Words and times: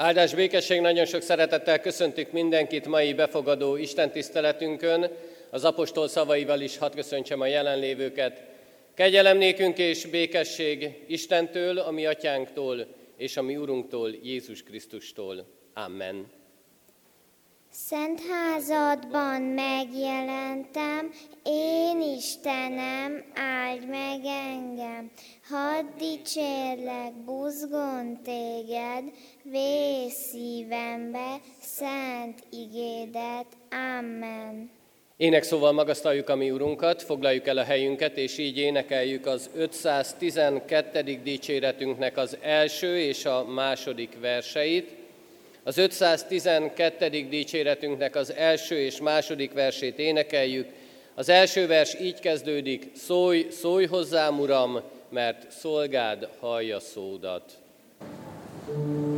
Áldás 0.00 0.34
békesség, 0.34 0.80
nagyon 0.80 1.04
sok 1.04 1.22
szeretettel 1.22 1.80
köszöntük 1.80 2.32
mindenkit 2.32 2.86
mai 2.86 3.14
befogadó 3.14 3.76
Isten 3.76 4.10
tiszteletünkön. 4.10 5.10
Az 5.50 5.64
apostol 5.64 6.08
szavaival 6.08 6.60
is 6.60 6.78
hadd 6.78 6.94
köszöntsem 6.94 7.40
a 7.40 7.46
jelenlévőket. 7.46 8.42
Kegyelem 8.94 9.38
nékünk 9.38 9.78
és 9.78 10.06
békesség 10.06 11.04
Istentől, 11.06 11.78
a 11.78 11.90
mi 11.90 12.06
atyánktól 12.06 12.86
és 13.16 13.36
a 13.36 13.42
mi 13.42 13.56
Urunktól, 13.56 14.10
Jézus 14.22 14.62
Krisztustól. 14.62 15.46
Amen. 15.74 16.37
Szent 17.86 18.20
házadban 18.20 19.42
megjelentem, 19.42 21.10
én 21.44 22.00
Istenem, 22.16 23.24
áldj 23.34 23.86
meg 23.86 24.20
engem. 24.24 25.10
Hadd 25.48 25.84
dicsérlek 25.98 27.12
buzgón 27.24 28.18
téged, 28.24 29.04
vész 29.42 30.14
szívembe, 30.30 31.36
szent 31.60 32.38
igédet. 32.50 33.46
Amen. 33.70 34.70
Ének 35.16 35.42
szóval 35.42 35.72
magasztaljuk 35.72 36.28
a 36.28 36.36
mi 36.36 36.50
Urunkat, 36.50 37.02
foglaljuk 37.02 37.46
el 37.46 37.58
a 37.58 37.64
helyünket, 37.64 38.16
és 38.16 38.38
így 38.38 38.58
énekeljük 38.58 39.26
az 39.26 39.50
512. 39.54 41.20
dicséretünknek 41.22 42.16
az 42.16 42.36
első 42.40 42.98
és 42.98 43.24
a 43.24 43.44
második 43.44 44.20
verseit. 44.20 44.97
Az 45.68 45.78
512. 45.78 47.08
dicséretünknek 47.28 48.16
az 48.16 48.32
első 48.32 48.78
és 48.78 49.00
második 49.00 49.52
versét 49.52 49.98
énekeljük. 49.98 50.68
Az 51.14 51.28
első 51.28 51.66
vers 51.66 52.00
így 52.00 52.20
kezdődik, 52.20 52.90
szólj, 52.96 53.46
szólj 53.50 53.86
hozzám, 53.86 54.38
Uram, 54.38 54.80
mert 55.08 55.50
szolgád 55.50 56.28
hallja 56.40 56.80
szódat. 56.80 57.58
thank 58.66 58.88
you 58.88 59.17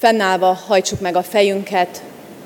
Fennállva 0.00 0.52
hajtsuk 0.66 1.00
meg 1.00 1.16
a 1.16 1.22
fejünket, 1.22 2.02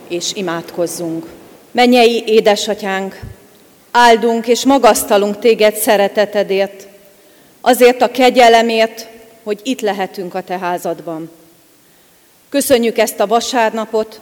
és 0.08 0.32
imádkozzunk. 0.32 1.26
Mennyei 1.70 2.24
édesatyánk, 2.26 3.20
áldunk 3.90 4.46
és 4.46 4.64
magasztalunk 4.64 5.38
téged 5.38 5.74
szeretetedért, 5.74 6.86
azért 7.60 8.02
a 8.02 8.10
kegyelemért, 8.10 9.08
hogy 9.42 9.60
itt 9.62 9.80
lehetünk 9.80 10.34
a 10.34 10.42
te 10.42 10.58
házadban. 10.58 11.30
Köszönjük 12.48 12.98
ezt 12.98 13.20
a 13.20 13.26
vasárnapot, 13.26 14.20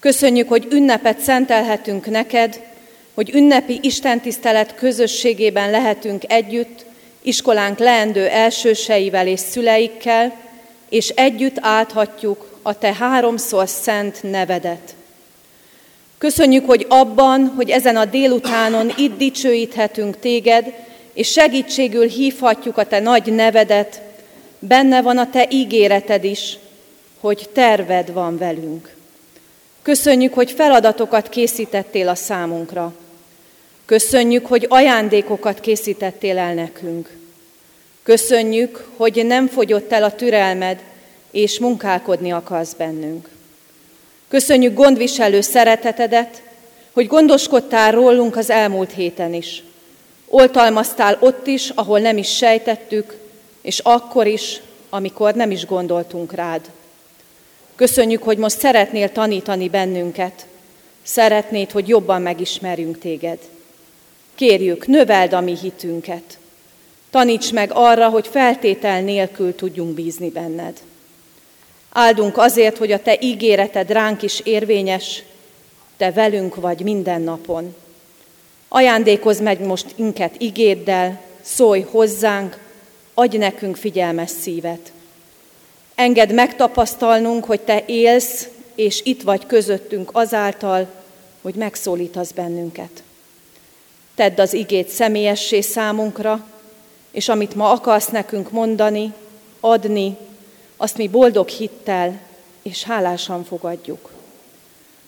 köszönjük, 0.00 0.48
hogy 0.48 0.66
ünnepet 0.70 1.18
szentelhetünk 1.18 2.06
neked, 2.06 2.60
hogy 3.14 3.34
ünnepi 3.34 3.78
istentisztelet 3.82 4.74
közösségében 4.74 5.70
lehetünk 5.70 6.22
együtt, 6.32 6.84
iskolánk 7.22 7.78
leendő 7.78 8.26
elsőseivel 8.26 9.26
és 9.26 9.40
szüleikkel, 9.40 10.36
és 10.88 11.08
együtt 11.08 11.56
áthatjuk 11.60 12.52
a 12.66 12.78
Te 12.78 12.94
háromszor 12.94 13.68
szent 13.68 14.22
nevedet. 14.22 14.94
Köszönjük, 16.18 16.66
hogy 16.66 16.86
abban, 16.88 17.52
hogy 17.56 17.70
ezen 17.70 17.96
a 17.96 18.04
délutánon 18.04 18.92
itt 18.96 19.16
dicsőíthetünk 19.16 20.18
Téged, 20.18 20.72
és 21.12 21.30
segítségül 21.30 22.06
hívhatjuk 22.06 22.78
a 22.78 22.86
Te 22.86 23.00
nagy 23.00 23.32
nevedet, 23.32 24.00
benne 24.58 25.02
van 25.02 25.18
a 25.18 25.30
Te 25.30 25.46
ígéreted 25.50 26.24
is, 26.24 26.56
hogy 27.20 27.48
terved 27.52 28.12
van 28.12 28.38
velünk. 28.38 28.94
Köszönjük, 29.82 30.34
hogy 30.34 30.50
feladatokat 30.50 31.28
készítettél 31.28 32.08
a 32.08 32.14
számunkra. 32.14 32.92
Köszönjük, 33.84 34.46
hogy 34.46 34.66
ajándékokat 34.68 35.60
készítettél 35.60 36.38
el 36.38 36.54
nekünk. 36.54 37.16
Köszönjük, 38.02 38.88
hogy 38.96 39.26
nem 39.26 39.46
fogyott 39.46 39.92
el 39.92 40.02
a 40.02 40.14
türelmed, 40.14 40.82
és 41.34 41.58
munkálkodni 41.58 42.32
akarsz 42.32 42.72
bennünk. 42.72 43.28
Köszönjük 44.28 44.74
gondviselő 44.74 45.40
szeretetedet, 45.40 46.42
hogy 46.92 47.06
gondoskodtál 47.06 47.92
rólunk 47.92 48.36
az 48.36 48.50
elmúlt 48.50 48.92
héten 48.92 49.34
is. 49.34 49.62
Oltalmaztál 50.28 51.16
ott 51.20 51.46
is, 51.46 51.68
ahol 51.68 51.98
nem 51.98 52.16
is 52.16 52.36
sejtettük, 52.36 53.18
és 53.60 53.78
akkor 53.78 54.26
is, 54.26 54.60
amikor 54.90 55.34
nem 55.34 55.50
is 55.50 55.66
gondoltunk 55.66 56.32
rád. 56.32 56.60
Köszönjük, 57.74 58.22
hogy 58.22 58.38
most 58.38 58.58
szeretnél 58.58 59.12
tanítani 59.12 59.68
bennünket. 59.68 60.46
Szeretnéd, 61.02 61.70
hogy 61.70 61.88
jobban 61.88 62.22
megismerjünk 62.22 62.98
téged. 62.98 63.38
Kérjük, 64.34 64.86
növeld 64.86 65.32
a 65.32 65.40
mi 65.40 65.56
hitünket. 65.62 66.38
Taníts 67.10 67.52
meg 67.52 67.70
arra, 67.72 68.08
hogy 68.08 68.26
feltétel 68.26 69.00
nélkül 69.00 69.54
tudjunk 69.54 69.94
bízni 69.94 70.30
benned. 70.30 70.80
Áldunk 71.96 72.38
azért, 72.38 72.78
hogy 72.78 72.92
a 72.92 73.02
Te 73.02 73.16
ígéreted 73.20 73.90
ránk 73.90 74.22
is 74.22 74.40
érvényes, 74.40 75.22
Te 75.96 76.12
velünk 76.12 76.54
vagy 76.54 76.80
minden 76.80 77.20
napon. 77.20 77.74
Ajándékozz 78.68 79.40
meg 79.40 79.60
most 79.60 79.86
inket 79.94 80.34
igéddel, 80.38 81.20
szólj 81.42 81.80
hozzánk, 81.80 82.58
adj 83.14 83.36
nekünk 83.36 83.76
figyelmes 83.76 84.30
szívet. 84.30 84.92
Engedd 85.94 86.32
megtapasztalnunk, 86.32 87.44
hogy 87.44 87.60
Te 87.60 87.82
élsz, 87.86 88.48
és 88.74 89.00
itt 89.04 89.22
vagy 89.22 89.46
közöttünk 89.46 90.10
azáltal, 90.12 90.86
hogy 91.42 91.54
megszólítasz 91.54 92.30
bennünket. 92.30 93.02
Tedd 94.14 94.40
az 94.40 94.52
igét 94.52 94.88
személyessé 94.88 95.60
számunkra, 95.60 96.46
és 97.10 97.28
amit 97.28 97.54
ma 97.54 97.70
akarsz 97.70 98.08
nekünk 98.08 98.50
mondani, 98.50 99.12
adni, 99.60 100.16
azt 100.76 100.96
mi 100.96 101.08
boldog 101.08 101.48
hittel 101.48 102.20
és 102.62 102.82
hálásan 102.82 103.44
fogadjuk. 103.44 104.10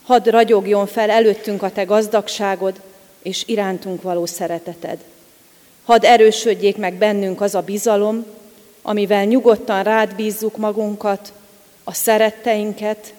Hadd 0.05 0.31
ragyogjon 0.31 0.87
fel 0.87 1.11
előttünk 1.11 1.63
a 1.63 1.73
Te 1.73 1.85
gazdagságod 1.85 2.81
és 3.23 3.43
irántunk 3.47 4.03
való 4.03 4.27
szereteted. 4.27 4.99
Hadd 5.85 6.05
erősödjék 6.05 6.77
meg 6.77 6.95
bennünk 6.95 7.41
az 7.41 7.55
a 7.55 7.61
bizalom, 7.61 8.25
amivel 8.83 9.25
nyugodtan 9.25 9.83
rád 9.83 10.15
bízzuk 10.15 10.57
magunkat, 10.57 11.33
a 11.85 11.93
szeretteinket, 11.93 13.15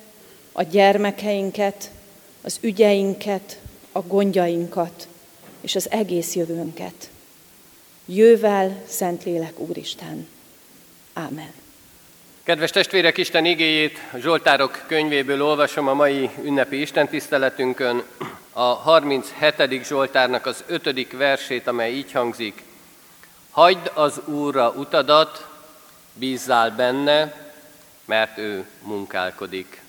a 0.52 0.64
gyermekeinket, 0.64 1.92
az 2.42 2.58
ügyeinket, 2.62 3.60
a 3.92 4.02
gondjainkat 4.02 5.08
és 5.62 5.76
az 5.76 5.92
egész 5.92 6.36
jövőnket. 6.36 7.10
Jövel, 8.06 8.84
Szentlélek 8.88 9.60
Úristen. 9.60 10.28
Ámen. 11.14 11.67
Kedves 12.48 12.72
testvérek, 12.72 13.18
Isten 13.18 13.46
igéjét 13.46 14.00
a 14.14 14.18
Zsoltárok 14.18 14.84
könyvéből 14.88 15.44
olvasom 15.44 15.88
a 15.88 15.94
mai 15.94 16.30
ünnepi 16.44 16.82
istentiszteletünkön. 16.82 18.04
A 18.54 18.62
37. 18.62 19.84
Zsoltárnak 19.84 20.46
az 20.46 20.64
ötödik 20.68 21.18
versét, 21.18 21.68
amely 21.68 21.92
így 21.92 22.12
hangzik. 22.12 22.64
Hagyd 23.52 23.92
az 23.94 24.22
Úrra 24.26 24.70
utadat, 24.70 25.48
bízzál 26.14 26.72
benne, 26.72 27.34
mert 28.06 28.38
ő 28.38 28.66
munkálkodik. 28.82 29.82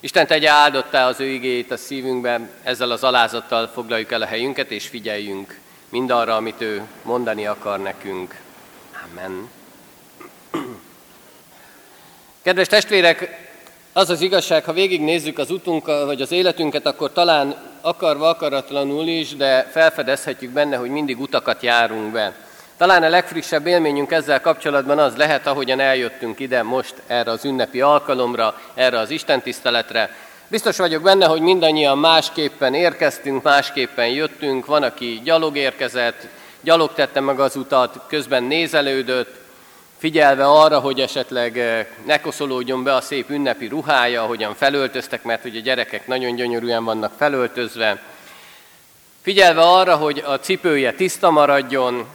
Isten 0.00 0.26
tegye 0.26 0.50
áldottá 0.50 1.06
az 1.06 1.20
ő 1.20 1.26
igéjét 1.26 1.70
a 1.70 1.76
szívünkben, 1.76 2.50
ezzel 2.62 2.90
az 2.90 3.04
alázattal 3.04 3.66
foglaljuk 3.66 4.12
el 4.12 4.22
a 4.22 4.26
helyünket, 4.26 4.70
és 4.70 4.86
figyeljünk 4.86 5.58
mindarra, 5.88 6.36
amit 6.36 6.60
ő 6.60 6.82
mondani 7.02 7.46
akar 7.46 7.78
nekünk. 7.78 8.40
Amen. 9.10 9.58
Kedves 12.42 12.66
testvérek, 12.66 13.48
az 13.92 14.10
az 14.10 14.20
igazság, 14.20 14.64
ha 14.64 14.72
végignézzük 14.72 15.38
az 15.38 15.50
utunkat, 15.50 16.04
vagy 16.04 16.20
az 16.20 16.32
életünket, 16.32 16.86
akkor 16.86 17.12
talán 17.12 17.54
akarva, 17.80 18.28
akaratlanul 18.28 19.06
is, 19.06 19.36
de 19.36 19.68
felfedezhetjük 19.72 20.50
benne, 20.50 20.76
hogy 20.76 20.90
mindig 20.90 21.20
utakat 21.20 21.62
járunk 21.62 22.12
be. 22.12 22.32
Talán 22.76 23.02
a 23.02 23.08
legfrissebb 23.08 23.66
élményünk 23.66 24.10
ezzel 24.10 24.40
kapcsolatban 24.40 24.98
az 24.98 25.16
lehet, 25.16 25.46
ahogyan 25.46 25.80
eljöttünk 25.80 26.38
ide 26.38 26.62
most 26.62 26.94
erre 27.06 27.30
az 27.30 27.44
ünnepi 27.44 27.80
alkalomra, 27.80 28.60
erre 28.74 28.98
az 28.98 29.10
istentiszteletre. 29.10 30.14
Biztos 30.48 30.76
vagyok 30.76 31.02
benne, 31.02 31.26
hogy 31.26 31.40
mindannyian 31.40 31.98
másképpen 31.98 32.74
érkeztünk, 32.74 33.42
másképpen 33.42 34.08
jöttünk. 34.08 34.66
Van, 34.66 34.82
aki 34.82 35.20
gyalog 35.24 35.56
érkezett, 35.56 36.26
gyalog 36.60 36.94
tette 36.94 37.20
meg 37.20 37.40
az 37.40 37.56
utat, 37.56 38.00
közben 38.08 38.42
nézelődött, 38.42 39.39
figyelve 40.00 40.46
arra, 40.46 40.78
hogy 40.78 41.00
esetleg 41.00 41.58
eh, 41.58 41.86
ne 42.04 42.20
koszolódjon 42.20 42.82
be 42.82 42.94
a 42.94 43.00
szép 43.00 43.30
ünnepi 43.30 43.66
ruhája, 43.66 44.22
ahogyan 44.22 44.54
felöltöztek, 44.54 45.22
mert 45.22 45.44
ugye 45.44 45.60
gyerekek 45.60 46.06
nagyon 46.06 46.34
gyönyörűen 46.34 46.84
vannak 46.84 47.12
felöltözve. 47.16 48.02
Figyelve 49.22 49.60
arra, 49.60 49.96
hogy 49.96 50.22
a 50.26 50.38
cipője 50.38 50.92
tiszta 50.92 51.30
maradjon, 51.30 52.06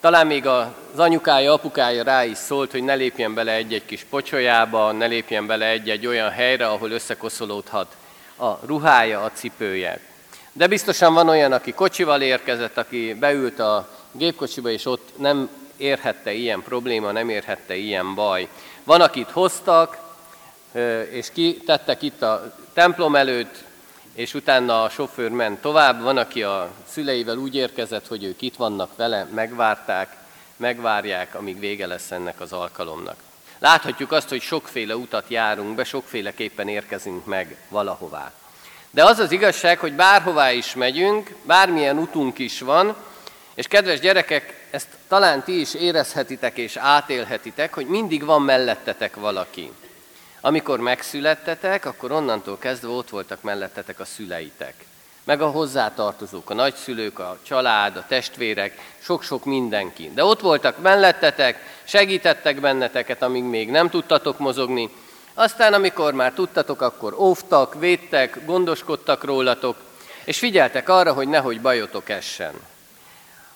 talán 0.00 0.26
még 0.26 0.46
az 0.46 0.66
anyukája, 0.96 1.52
apukája 1.52 2.02
rá 2.02 2.24
is 2.24 2.36
szólt, 2.36 2.70
hogy 2.70 2.82
ne 2.82 2.94
lépjen 2.94 3.34
bele 3.34 3.52
egy-egy 3.52 3.84
kis 3.84 4.06
pocsolyába, 4.10 4.92
ne 4.92 5.06
lépjen 5.06 5.46
bele 5.46 5.66
egy-egy 5.66 6.06
olyan 6.06 6.30
helyre, 6.30 6.66
ahol 6.66 6.90
összekoszolódhat 6.90 7.96
a 8.36 8.66
ruhája, 8.66 9.22
a 9.22 9.30
cipője. 9.34 10.00
De 10.52 10.66
biztosan 10.66 11.14
van 11.14 11.28
olyan, 11.28 11.52
aki 11.52 11.72
kocsival 11.72 12.20
érkezett, 12.20 12.78
aki 12.78 13.16
beült 13.20 13.58
a 13.58 13.88
gépkocsiba, 14.12 14.70
és 14.70 14.86
ott 14.86 15.08
nem 15.16 15.48
érhette 15.82 16.32
ilyen 16.32 16.62
probléma, 16.62 17.10
nem 17.10 17.28
érhette 17.28 17.76
ilyen 17.76 18.14
baj. 18.14 18.48
Van, 18.84 19.00
akit 19.00 19.30
hoztak, 19.30 19.98
és 21.10 21.28
kitettek 21.32 22.02
itt 22.02 22.22
a 22.22 22.54
templom 22.72 23.16
előtt, 23.16 23.64
és 24.14 24.34
utána 24.34 24.82
a 24.82 24.88
sofőr 24.88 25.30
ment 25.30 25.60
tovább. 25.60 26.02
Van, 26.02 26.16
aki 26.16 26.42
a 26.42 26.70
szüleivel 26.88 27.36
úgy 27.36 27.54
érkezett, 27.54 28.06
hogy 28.06 28.24
ők 28.24 28.42
itt 28.42 28.56
vannak 28.56 28.96
vele, 28.96 29.28
megvárták, 29.34 30.16
megvárják, 30.56 31.34
amíg 31.34 31.58
vége 31.58 31.86
lesz 31.86 32.10
ennek 32.10 32.40
az 32.40 32.52
alkalomnak. 32.52 33.16
Láthatjuk 33.58 34.12
azt, 34.12 34.28
hogy 34.28 34.40
sokféle 34.40 34.96
utat 34.96 35.24
járunk 35.28 35.74
be, 35.74 35.84
sokféleképpen 35.84 36.68
érkezünk 36.68 37.24
meg 37.24 37.56
valahová. 37.68 38.32
De 38.90 39.04
az 39.04 39.18
az 39.18 39.32
igazság, 39.32 39.78
hogy 39.78 39.92
bárhová 39.92 40.52
is 40.52 40.74
megyünk, 40.74 41.34
bármilyen 41.42 41.98
utunk 41.98 42.38
is 42.38 42.60
van, 42.60 42.96
és 43.54 43.66
kedves 43.66 44.00
gyerekek, 44.00 44.66
ezt 44.70 44.88
talán 45.08 45.42
ti 45.42 45.60
is 45.60 45.74
érezhetitek 45.74 46.56
és 46.58 46.76
átélhetitek, 46.76 47.74
hogy 47.74 47.86
mindig 47.86 48.24
van 48.24 48.42
mellettetek 48.42 49.16
valaki. 49.16 49.72
Amikor 50.40 50.80
megszülettetek, 50.80 51.84
akkor 51.84 52.12
onnantól 52.12 52.58
kezdve 52.58 52.88
ott 52.88 53.10
voltak 53.10 53.42
mellettetek 53.42 54.00
a 54.00 54.04
szüleitek. 54.04 54.74
Meg 55.24 55.42
a 55.42 55.50
hozzátartozók, 55.50 56.50
a 56.50 56.54
nagyszülők, 56.54 57.18
a 57.18 57.38
család, 57.42 57.96
a 57.96 58.04
testvérek, 58.08 58.78
sok-sok 58.98 59.44
mindenki. 59.44 60.10
De 60.14 60.24
ott 60.24 60.40
voltak 60.40 60.78
mellettetek, 60.78 61.80
segítettek 61.84 62.60
benneteket, 62.60 63.22
amíg 63.22 63.42
még 63.42 63.70
nem 63.70 63.90
tudtatok 63.90 64.38
mozogni. 64.38 64.90
Aztán, 65.34 65.72
amikor 65.72 66.12
már 66.12 66.32
tudtatok, 66.32 66.80
akkor 66.80 67.14
óvtak, 67.14 67.74
védtek, 67.78 68.44
gondoskodtak 68.44 69.24
rólatok, 69.24 69.76
és 70.24 70.38
figyeltek 70.38 70.88
arra, 70.88 71.12
hogy 71.12 71.28
nehogy 71.28 71.60
bajotok 71.60 72.08
essen. 72.08 72.52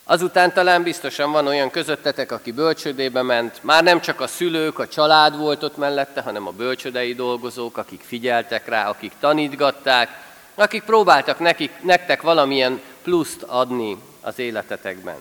Azután 0.09 0.53
talán 0.53 0.83
biztosan 0.83 1.33
van 1.33 1.47
olyan 1.47 1.71
közöttetek, 1.71 2.33
aki 2.33 2.53
bölcsödébe 2.53 3.23
ment, 3.23 3.59
már 3.63 3.83
nem 3.83 4.01
csak 4.01 4.21
a 4.21 4.27
szülők, 4.27 4.79
a 4.79 4.89
család 4.89 5.37
volt 5.37 5.63
ott 5.63 5.77
mellette, 5.77 6.21
hanem 6.21 6.47
a 6.47 6.51
bölcsödei 6.51 7.15
dolgozók, 7.15 7.77
akik 7.77 8.01
figyeltek 8.07 8.69
rá, 8.69 8.89
akik 8.89 9.13
tanítgatták, 9.21 10.09
akik 10.55 10.83
próbáltak 10.83 11.39
nekik, 11.39 11.73
nektek 11.83 12.23
valamilyen 12.23 12.81
pluszt 13.03 13.43
adni 13.43 13.99
az 14.21 14.39
életetekben. 14.39 15.17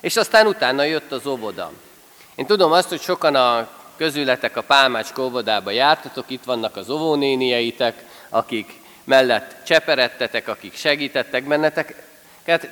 És 0.00 0.16
aztán 0.16 0.46
utána 0.46 0.82
jött 0.82 1.12
az 1.12 1.26
óvoda. 1.26 1.70
Én 2.34 2.46
tudom 2.46 2.72
azt, 2.72 2.88
hogy 2.88 3.00
sokan 3.00 3.34
a 3.34 3.68
közületek 3.96 4.56
a 4.56 4.62
Pálmácska 4.62 5.22
óvodába 5.22 5.70
jártatok, 5.70 6.24
itt 6.28 6.44
vannak 6.44 6.76
az 6.76 6.90
óvónénieitek, 6.90 8.04
akik 8.28 8.80
mellett 9.04 9.56
cseperettetek, 9.64 10.48
akik 10.48 10.74
segítettek 10.74 11.44
bennetek, 11.44 12.04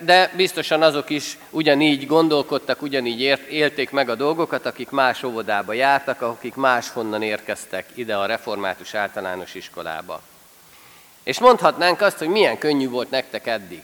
de 0.00 0.32
biztosan 0.36 0.82
azok 0.82 1.10
is 1.10 1.38
ugyanígy 1.50 2.06
gondolkodtak, 2.06 2.82
ugyanígy 2.82 3.20
élték 3.48 3.90
meg 3.90 4.08
a 4.08 4.14
dolgokat, 4.14 4.66
akik 4.66 4.90
más 4.90 5.22
óvodába 5.22 5.72
jártak, 5.72 6.22
akik 6.22 6.54
máshonnan 6.54 7.22
érkeztek 7.22 7.86
ide 7.94 8.16
a 8.16 8.26
református 8.26 8.94
általános 8.94 9.54
iskolába. 9.54 10.20
És 11.22 11.40
mondhatnánk 11.40 12.00
azt, 12.00 12.18
hogy 12.18 12.28
milyen 12.28 12.58
könnyű 12.58 12.88
volt 12.88 13.10
nektek 13.10 13.46
eddig. 13.46 13.82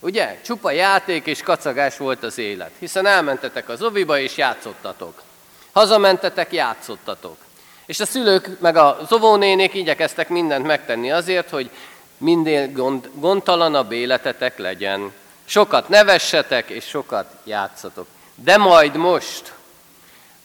Ugye? 0.00 0.38
Csupa 0.44 0.70
játék 0.70 1.26
és 1.26 1.42
kacagás 1.42 1.96
volt 1.96 2.22
az 2.22 2.38
élet, 2.38 2.70
hiszen 2.78 3.06
elmentetek 3.06 3.68
az 3.68 3.82
oviba 3.82 4.18
és 4.18 4.36
játszottatok. 4.36 5.22
Hazamentetek, 5.72 6.52
játszottatok. 6.52 7.36
És 7.86 8.00
a 8.00 8.06
szülők 8.06 8.60
meg 8.60 8.76
a 8.76 8.98
óvónénék 9.14 9.74
igyekeztek 9.74 10.28
mindent 10.28 10.66
megtenni 10.66 11.10
azért, 11.10 11.50
hogy 11.50 11.70
minél 12.18 12.72
gond, 12.72 13.10
gondtalanabb 13.14 13.92
életetek 13.92 14.58
legyen. 14.58 15.12
Sokat 15.52 15.88
nevessetek, 15.88 16.68
és 16.68 16.84
sokat 16.84 17.34
játszatok. 17.44 18.06
De 18.34 18.56
majd 18.56 18.96
most, 18.96 19.52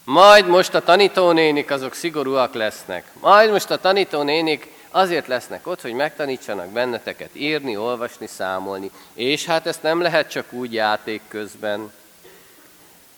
majd 0.04 0.48
most 0.48 0.74
a 0.74 0.82
tanítónénik 0.82 1.72
azok 1.72 1.94
szigorúak 1.94 2.54
lesznek. 2.54 3.12
Majd 3.14 3.52
most 3.52 3.70
a 3.70 3.78
tanítónénik 3.78 4.68
azért 4.90 5.28
lesznek 5.28 5.68
ott, 5.68 5.82
hogy 5.82 5.94
megtanítsanak 5.94 6.70
benneteket 6.70 7.30
írni, 7.34 7.78
olvasni, 7.78 8.28
számolni. 8.28 8.92
És 9.14 9.46
hát 9.46 9.66
ezt 9.66 9.82
nem 9.82 10.02
lehet 10.02 10.30
csak 10.30 10.54
úgy 10.54 10.74
játék 10.74 11.22
közben. 11.28 11.92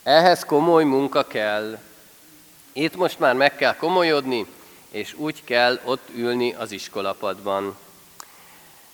Ehhez 0.04 0.46
komoly 0.46 0.84
munka 0.84 1.28
kell. 1.28 1.78
Itt 2.74 2.96
most 2.96 3.20
már 3.20 3.36
meg 3.36 3.56
kell 3.56 3.76
komolyodni, 3.76 4.46
és 4.92 5.14
úgy 5.14 5.44
kell 5.44 5.80
ott 5.84 6.08
ülni 6.16 6.54
az 6.54 6.72
iskolapadban. 6.72 7.78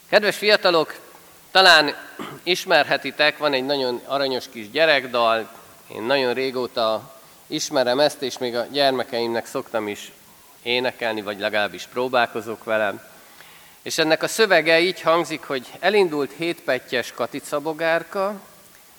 Kedves 0.09 0.37
fiatalok, 0.37 1.04
talán 1.55 1.95
ismerhetitek, 2.43 3.37
van 3.37 3.53
egy 3.53 3.65
nagyon 3.65 4.01
aranyos 4.05 4.49
kis 4.49 4.69
gyerekdal, 4.69 5.49
én 5.87 6.01
nagyon 6.01 6.33
régóta 6.33 7.15
ismerem 7.47 7.99
ezt, 7.99 8.21
és 8.21 8.37
még 8.37 8.55
a 8.55 8.65
gyermekeimnek 8.71 9.45
szoktam 9.45 9.87
is 9.87 10.11
énekelni, 10.61 11.21
vagy 11.21 11.39
legalábbis 11.39 11.87
próbálkozok 11.93 12.63
velem. 12.63 13.01
És 13.81 13.97
ennek 13.97 14.23
a 14.23 14.27
szövege 14.27 14.79
így 14.79 15.01
hangzik, 15.01 15.43
hogy 15.43 15.67
elindult 15.79 16.31
hétpettyes 16.37 17.11
katicabogárka 17.11 18.41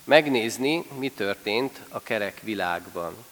megnézni, 0.05 0.85
mi 0.99 1.09
történt 1.09 1.81
a 1.89 2.01
kerek 2.01 2.41
világban. 2.43 3.25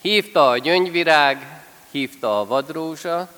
Hívta 0.00 0.48
a 0.48 0.58
gyöngyvirág, 0.58 1.62
hívta 1.90 2.40
a 2.40 2.46
vadrózsa, 2.46 3.28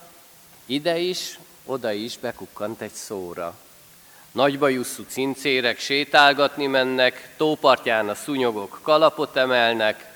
ide 0.67 0.99
is, 0.99 1.39
oda 1.65 1.93
is 1.93 2.19
bekukkant 2.19 2.81
egy 2.81 2.95
szóra. 2.95 3.55
Nagybajusszú 4.33 5.05
cincérek 5.09 5.79
sétálgatni 5.79 6.67
mennek, 6.67 7.35
tópartján 7.37 8.09
a 8.09 8.15
szúnyogok 8.15 8.79
kalapot 8.83 9.37
emelnek, 9.37 10.13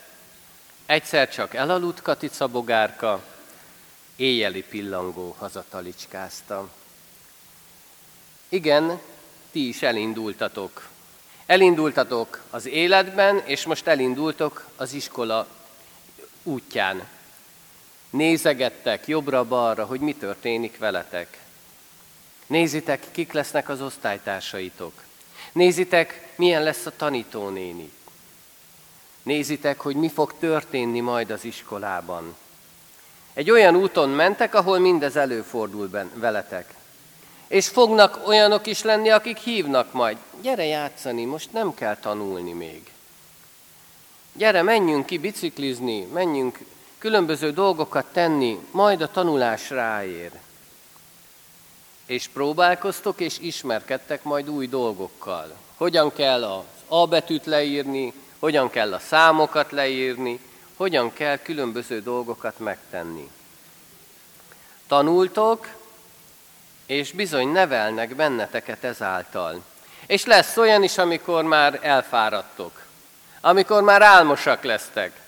egyszer 0.86 1.30
csak 1.30 1.54
elaludt 1.54 2.02
Katica 2.02 2.46
bogárka, 2.46 3.24
éjjeli 4.16 4.62
pillangó 4.62 5.36
hazatalicskázta. 5.38 6.68
Igen, 8.48 9.00
ti 9.50 9.68
is 9.68 9.82
elindultatok. 9.82 10.88
Elindultatok 11.46 12.42
az 12.50 12.66
életben, 12.66 13.42
és 13.44 13.64
most 13.64 13.86
elindultok 13.86 14.66
az 14.76 14.92
iskola 14.92 15.46
útján. 16.42 17.08
Nézegettek 18.10 19.06
jobbra-balra, 19.06 19.84
hogy 19.84 20.00
mi 20.00 20.14
történik 20.14 20.78
veletek. 20.78 21.44
Nézitek, 22.46 23.06
kik 23.10 23.32
lesznek 23.32 23.68
az 23.68 23.80
osztálytársaitok. 23.80 24.92
Nézitek, 25.52 26.28
milyen 26.36 26.62
lesz 26.62 26.86
a 26.86 26.96
tanítónéni. 26.96 27.90
Nézitek, 29.22 29.80
hogy 29.80 29.96
mi 29.96 30.08
fog 30.08 30.34
történni 30.38 31.00
majd 31.00 31.30
az 31.30 31.44
iskolában. 31.44 32.36
Egy 33.34 33.50
olyan 33.50 33.76
úton 33.76 34.08
mentek, 34.08 34.54
ahol 34.54 34.78
mindez 34.78 35.16
előfordul 35.16 35.88
ben, 35.88 36.10
veletek. 36.14 36.74
És 37.46 37.68
fognak 37.68 38.26
olyanok 38.26 38.66
is 38.66 38.82
lenni, 38.82 39.10
akik 39.10 39.36
hívnak 39.36 39.92
majd. 39.92 40.16
Gyere 40.40 40.64
játszani, 40.64 41.24
most 41.24 41.52
nem 41.52 41.74
kell 41.74 41.96
tanulni 41.96 42.52
még. 42.52 42.90
Gyere, 44.32 44.62
menjünk 44.62 45.06
ki 45.06 45.18
biciklizni, 45.18 46.04
menjünk 46.04 46.58
különböző 46.98 47.50
dolgokat 47.50 48.06
tenni, 48.12 48.58
majd 48.70 49.00
a 49.00 49.10
tanulás 49.10 49.70
ráér. 49.70 50.30
És 52.06 52.28
próbálkoztok, 52.28 53.20
és 53.20 53.38
ismerkedtek 53.38 54.22
majd 54.22 54.48
új 54.48 54.66
dolgokkal. 54.66 55.56
Hogyan 55.76 56.12
kell 56.12 56.44
az 56.44 56.64
A 56.88 57.06
betűt 57.06 57.46
leírni, 57.46 58.12
hogyan 58.38 58.70
kell 58.70 58.92
a 58.92 58.98
számokat 58.98 59.70
leírni, 59.70 60.40
hogyan 60.76 61.12
kell 61.12 61.36
különböző 61.36 62.00
dolgokat 62.00 62.58
megtenni. 62.58 63.30
Tanultok, 64.86 65.68
és 66.86 67.12
bizony 67.12 67.48
nevelnek 67.48 68.14
benneteket 68.14 68.84
ezáltal. 68.84 69.62
És 70.06 70.24
lesz 70.24 70.56
olyan 70.56 70.82
is, 70.82 70.98
amikor 70.98 71.44
már 71.44 71.78
elfáradtok, 71.82 72.82
amikor 73.40 73.82
már 73.82 74.02
álmosak 74.02 74.62
lesztek, 74.62 75.20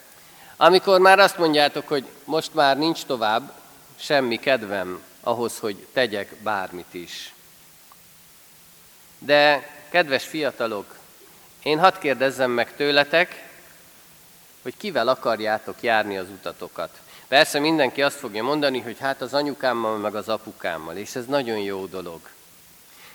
amikor 0.56 1.00
már 1.00 1.18
azt 1.18 1.38
mondjátok, 1.38 1.88
hogy 1.88 2.04
most 2.24 2.54
már 2.54 2.78
nincs 2.78 3.04
tovább 3.04 3.52
semmi 3.96 4.36
kedvem 4.36 5.02
ahhoz, 5.28 5.58
hogy 5.58 5.86
tegyek 5.92 6.34
bármit 6.42 6.94
is. 6.94 7.34
De, 9.18 9.70
kedves 9.88 10.24
fiatalok, 10.24 10.96
én 11.62 11.78
hadd 11.78 11.98
kérdezzem 11.98 12.50
meg 12.50 12.76
tőletek, 12.76 13.44
hogy 14.62 14.76
kivel 14.76 15.08
akarjátok 15.08 15.76
járni 15.80 16.18
az 16.18 16.28
utatokat. 16.28 17.00
Persze 17.28 17.58
mindenki 17.58 18.02
azt 18.02 18.16
fogja 18.16 18.42
mondani, 18.42 18.80
hogy 18.80 18.98
hát 18.98 19.20
az 19.20 19.34
anyukámmal, 19.34 19.96
meg 19.96 20.14
az 20.14 20.28
apukámmal, 20.28 20.96
és 20.96 21.14
ez 21.14 21.26
nagyon 21.26 21.58
jó 21.58 21.86
dolog. 21.86 22.20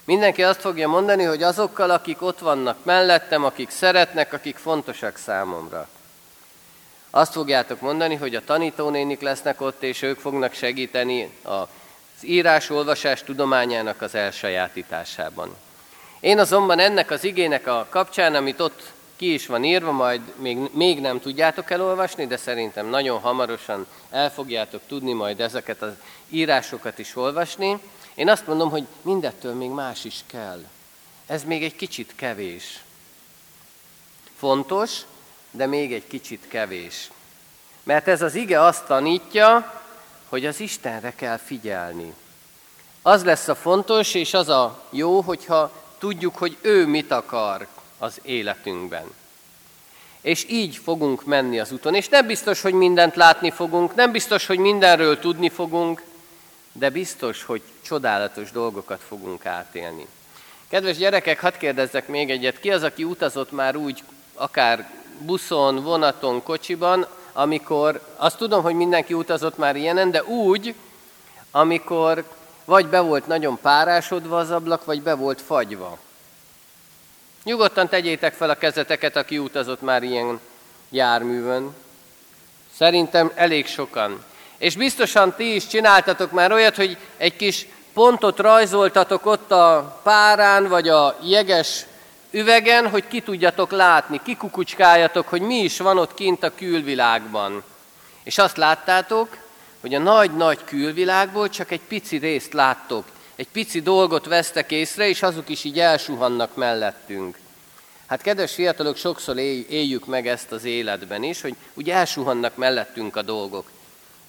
Mindenki 0.03 0.43
azt 0.43 0.60
fogja 0.60 0.88
mondani, 0.88 1.24
hogy 1.24 1.43
azokkal, 1.43 1.89
akik 1.89 2.22
ott 2.22 2.39
vannak 2.39 2.86
mellettem, 2.86 3.43
akik 3.43 3.70
szeretnek, 3.70 4.34
akik 4.34 4.58
fontosak 4.58 5.17
számomra. 5.17 5.88
Azt 7.10 7.32
fogjátok 7.32 7.82
mondani, 7.82 8.15
hogy 8.15 8.36
a 8.36 8.43
tanítónénik 8.43 9.22
lesznek 9.22 9.62
ott, 9.62 9.84
és 9.84 10.01
ők 10.01 10.20
fognak 10.20 10.53
segíteni 10.53 11.32
az 12.23 12.29
írás-olvasás 12.29 13.23
tudományának 13.23 14.01
az 14.01 14.15
elsajátításában. 14.15 15.55
Én 16.19 16.39
azonban 16.39 16.79
ennek 16.79 17.11
az 17.11 17.23
igének 17.23 17.67
a 17.67 17.87
kapcsán, 17.89 18.35
amit 18.35 18.59
ott 18.59 18.91
ki 19.15 19.33
is 19.33 19.45
van 19.45 19.63
írva, 19.63 19.91
majd 19.91 20.21
még, 20.35 20.57
még 20.71 20.99
nem 20.99 21.19
tudjátok 21.19 21.71
elolvasni, 21.71 22.27
de 22.27 22.37
szerintem 22.37 22.85
nagyon 22.85 23.19
hamarosan 23.19 23.87
el 24.09 24.31
fogjátok 24.31 24.81
tudni 24.87 25.13
majd 25.13 25.39
ezeket 25.39 25.81
az 25.81 25.93
írásokat 26.29 26.99
is 26.99 27.15
olvasni. 27.15 27.79
Én 28.15 28.29
azt 28.29 28.47
mondom, 28.47 28.69
hogy 28.69 28.83
mindettől 29.01 29.53
még 29.53 29.69
más 29.69 30.03
is 30.03 30.23
kell. 30.25 30.63
Ez 31.25 31.43
még 31.43 31.63
egy 31.63 31.75
kicsit 31.75 32.13
kevés. 32.15 32.83
Fontos, 34.37 35.01
de 35.51 35.65
még 35.65 35.93
egy 35.93 36.07
kicsit 36.07 36.47
kevés. 36.47 37.11
Mert 37.83 38.07
ez 38.07 38.21
az 38.21 38.35
ige 38.35 38.61
azt 38.61 38.85
tanítja, 38.85 39.82
hogy 40.33 40.45
az 40.45 40.59
Istenre 40.59 41.13
kell 41.15 41.37
figyelni. 41.37 42.13
Az 43.01 43.23
lesz 43.23 43.47
a 43.47 43.55
fontos, 43.55 44.13
és 44.13 44.33
az 44.33 44.49
a 44.49 44.83
jó, 44.89 45.21
hogyha 45.21 45.71
tudjuk, 45.97 46.35
hogy 46.37 46.57
ő 46.61 46.87
mit 46.87 47.11
akar 47.11 47.67
az 47.97 48.19
életünkben. 48.21 49.13
És 50.21 50.45
így 50.49 50.75
fogunk 50.75 51.25
menni 51.25 51.59
az 51.59 51.71
úton. 51.71 51.95
És 51.95 52.07
nem 52.07 52.27
biztos, 52.27 52.61
hogy 52.61 52.73
mindent 52.73 53.15
látni 53.15 53.51
fogunk, 53.51 53.95
nem 53.95 54.11
biztos, 54.11 54.45
hogy 54.45 54.57
mindenről 54.57 55.19
tudni 55.19 55.49
fogunk, 55.49 56.03
de 56.71 56.89
biztos, 56.89 57.43
hogy 57.43 57.61
csodálatos 57.81 58.51
dolgokat 58.51 59.01
fogunk 59.07 59.45
átélni. 59.45 60.07
Kedves 60.67 60.97
gyerekek, 60.97 61.39
hadd 61.39 61.57
kérdezzek 61.57 62.07
még 62.07 62.29
egyet. 62.29 62.59
Ki 62.59 62.71
az, 62.71 62.83
aki 62.83 63.03
utazott 63.03 63.51
már 63.51 63.75
úgy, 63.75 64.03
akár 64.33 64.91
buszon, 65.19 65.83
vonaton, 65.83 66.43
kocsiban, 66.43 67.07
amikor, 67.33 68.01
azt 68.15 68.37
tudom, 68.37 68.63
hogy 68.63 68.75
mindenki 68.75 69.13
utazott 69.13 69.57
már 69.57 69.75
ilyenen, 69.75 70.11
de 70.11 70.23
úgy, 70.23 70.75
amikor 71.51 72.23
vagy 72.65 72.87
be 72.87 72.99
volt 72.99 73.27
nagyon 73.27 73.59
párásodva 73.61 74.37
az 74.37 74.51
ablak, 74.51 74.85
vagy 74.85 75.01
be 75.01 75.13
volt 75.13 75.41
fagyva. 75.41 75.97
Nyugodtan 77.43 77.89
tegyétek 77.89 78.33
fel 78.33 78.49
a 78.49 78.55
kezeteket, 78.55 79.15
aki 79.15 79.37
utazott 79.37 79.81
már 79.81 80.03
ilyen 80.03 80.39
járművön. 80.89 81.75
Szerintem 82.75 83.31
elég 83.35 83.67
sokan. 83.67 84.23
És 84.57 84.75
biztosan 84.75 85.33
ti 85.35 85.55
is 85.55 85.67
csináltatok 85.67 86.31
már 86.31 86.51
olyat, 86.51 86.75
hogy 86.75 86.97
egy 87.17 87.35
kis 87.35 87.67
pontot 87.93 88.39
rajzoltatok 88.39 89.25
ott 89.25 89.51
a 89.51 89.99
párán, 90.03 90.67
vagy 90.67 90.89
a 90.89 91.17
jeges 91.21 91.85
üvegen, 92.33 92.89
hogy 92.89 93.07
ki 93.07 93.21
tudjatok 93.21 93.71
látni, 93.71 94.21
kikukucskáljatok, 94.23 95.27
hogy 95.27 95.41
mi 95.41 95.55
is 95.55 95.77
van 95.77 95.97
ott 95.97 96.13
kint 96.13 96.43
a 96.43 96.55
külvilágban. 96.55 97.63
És 98.23 98.37
azt 98.37 98.57
láttátok, 98.57 99.37
hogy 99.81 99.93
a 99.93 99.99
nagy-nagy 99.99 100.63
külvilágból 100.63 101.49
csak 101.49 101.71
egy 101.71 101.81
pici 101.81 102.17
részt 102.17 102.53
láttok, 102.53 103.05
egy 103.35 103.47
pici 103.47 103.81
dolgot 103.81 104.25
vesztek 104.25 104.71
észre, 104.71 105.07
és 105.07 105.21
azok 105.21 105.49
is 105.49 105.63
így 105.63 105.79
elsuhannak 105.79 106.55
mellettünk. 106.55 107.37
Hát 108.05 108.21
kedves 108.21 108.53
fiatalok, 108.53 108.97
sokszor 108.97 109.37
éljük 109.37 110.05
meg 110.05 110.27
ezt 110.27 110.51
az 110.51 110.63
életben 110.63 111.23
is, 111.23 111.41
hogy 111.41 111.55
úgy 111.73 111.89
elsuhannak 111.89 112.55
mellettünk 112.55 113.15
a 113.15 113.21
dolgok. 113.21 113.69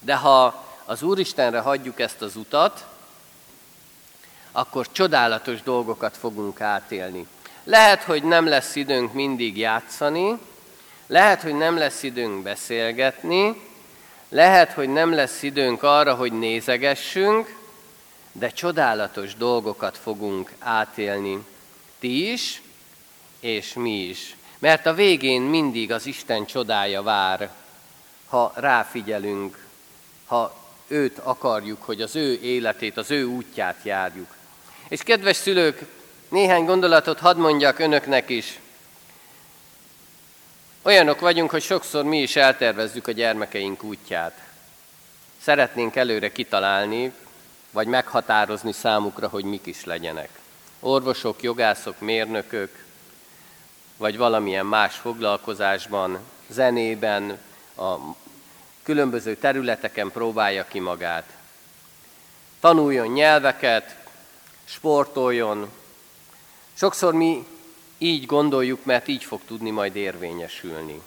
De 0.00 0.14
ha 0.14 0.64
az 0.84 1.02
Úristenre 1.02 1.58
hagyjuk 1.58 2.00
ezt 2.00 2.23
az 2.23 2.37
utat, 2.37 2.87
akkor 4.52 4.92
csodálatos 4.92 5.62
dolgokat 5.62 6.16
fogunk 6.16 6.61
átélni. 6.61 7.26
Lehet, 7.64 8.02
hogy 8.02 8.23
nem 8.23 8.47
lesz 8.47 8.75
időnk 8.75 9.12
mindig 9.12 9.56
játszani, 9.56 10.38
lehet, 11.06 11.42
hogy 11.42 11.54
nem 11.54 11.76
lesz 11.76 12.02
időnk 12.02 12.42
beszélgetni, 12.42 13.61
lehet, 14.28 14.73
hogy 14.73 14.88
nem 14.88 15.12
lesz 15.12 15.42
időnk 15.42 15.83
arra, 15.83 16.14
hogy 16.14 16.33
nézegessünk, 16.33 17.56
de 18.33 18.49
csodálatos 18.49 19.37
dolgokat 19.37 19.99
fogunk 19.99 20.52
átélni. 20.59 21.44
Ti 21.99 22.33
is, 22.33 22.62
és 23.40 23.73
mi 23.73 24.00
is. 24.00 24.37
Mert 24.59 24.87
a 24.87 24.94
végén 24.94 25.42
mindig 25.42 25.92
az 25.92 26.06
Isten 26.06 26.47
csodája 26.47 27.02
vár, 27.02 27.50
ha 28.28 28.52
ráfigyelünk, 28.54 29.66
ha 30.26 30.56
őt 30.87 31.18
akarjuk, 31.18 31.83
hogy 31.83 32.02
az 32.02 32.16
ő 32.16 32.40
életét, 32.42 32.97
az 32.97 33.11
ő 33.11 33.25
útját 33.25 33.76
járjuk. 33.83 34.37
És 34.88 35.02
kedves 35.02 35.37
szülők, 35.37 35.87
néhány 36.35 36.64
gondolatot 36.64 37.19
hadd 37.19 37.37
mondjak 37.37 37.79
önöknek 37.79 38.29
is. 38.29 38.59
Olyanok 40.83 41.21
vagyunk, 41.21 41.50
hogy 41.50 41.62
sokszor 41.62 42.05
mi 42.05 42.23
is 42.23 42.37
eltervezzük 42.37 43.07
a 43.07 43.12
gyermekeink 43.12 43.83
útját. 43.83 44.43
szeretnénk 45.43 45.97
előre 45.97 46.33
kitalálni, 46.33 47.12
vagy 47.71 47.87
meghatározni 47.87 48.73
számukra, 48.73 49.29
hogy 49.29 49.45
mik 49.45 49.67
is 49.67 49.85
legyenek. 49.85 50.29
Orvosok, 50.81 51.43
jogászok, 51.43 52.00
mérnökök, 52.00 52.85
vagy 53.97 54.17
valamilyen 54.17 54.67
más 54.67 54.95
foglalkozásban, 54.95 56.19
zenében, 56.49 57.38
a 57.76 57.95
különböző 58.83 59.37
területeken 59.37 60.11
próbálja 60.11 60.67
ki 60.69 60.81
magát. 60.81 61.25
Tanuljon 62.61 63.07
nyelveket, 63.07 63.97
sportoljon. 64.64 65.83
Sokszor 66.75 67.14
mi 67.14 67.47
így 67.99 68.26
gondoljuk, 68.26 68.85
mert 68.85 69.09
így 69.09 69.25
fog 69.25 69.40
tudni 69.47 69.71
majd 69.71 69.97
érvényesülni. 69.97 71.00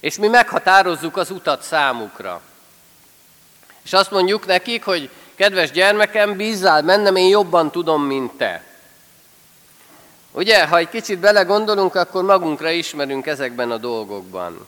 És 0.00 0.16
mi 0.16 0.28
meghatározzuk 0.28 1.16
az 1.16 1.30
utat 1.30 1.62
számukra. 1.62 2.42
És 3.82 3.92
azt 3.92 4.10
mondjuk 4.10 4.46
nekik, 4.46 4.84
hogy 4.84 5.10
kedves 5.34 5.70
gyermekem, 5.70 6.36
bízzál 6.36 6.82
bennem, 6.82 7.16
én 7.16 7.28
jobban 7.28 7.70
tudom, 7.70 8.02
mint 8.02 8.32
te. 8.32 8.64
Ugye, 10.32 10.66
ha 10.66 10.76
egy 10.76 10.88
kicsit 10.88 11.18
belegondolunk, 11.18 11.94
akkor 11.94 12.22
magunkra 12.22 12.70
ismerünk 12.70 13.26
ezekben 13.26 13.70
a 13.70 13.76
dolgokban. 13.76 14.66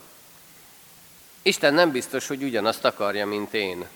Isten 1.43 1.75
nem 1.75 1.91
biztos, 1.91 2.27
hogy 2.27 2.43
ugyanazt 2.43 2.85
akarja, 2.85 3.27
mint 3.27 3.55
én. 3.55 3.87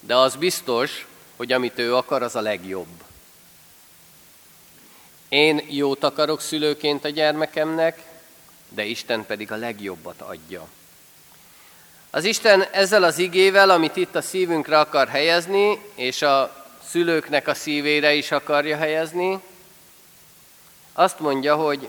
De 0.00 0.16
az 0.16 0.36
biztos, 0.36 1.06
hogy 1.36 1.52
amit 1.52 1.78
ő 1.78 1.96
akar, 1.96 2.22
az 2.22 2.36
a 2.36 2.40
legjobb. 2.40 3.09
Én 5.30 5.64
jót 5.68 6.04
akarok 6.04 6.40
szülőként 6.40 7.04
a 7.04 7.08
gyermekemnek, 7.08 8.02
de 8.68 8.84
Isten 8.84 9.26
pedig 9.26 9.52
a 9.52 9.56
legjobbat 9.56 10.20
adja. 10.20 10.68
Az 12.10 12.24
Isten 12.24 12.62
ezzel 12.62 13.02
az 13.02 13.18
igével, 13.18 13.70
amit 13.70 13.96
itt 13.96 14.14
a 14.14 14.22
szívünkre 14.22 14.78
akar 14.78 15.08
helyezni, 15.08 15.82
és 15.94 16.22
a 16.22 16.66
szülőknek 16.88 17.48
a 17.48 17.54
szívére 17.54 18.12
is 18.12 18.30
akarja 18.30 18.76
helyezni, 18.76 19.40
azt 20.92 21.18
mondja, 21.18 21.56
hogy 21.56 21.88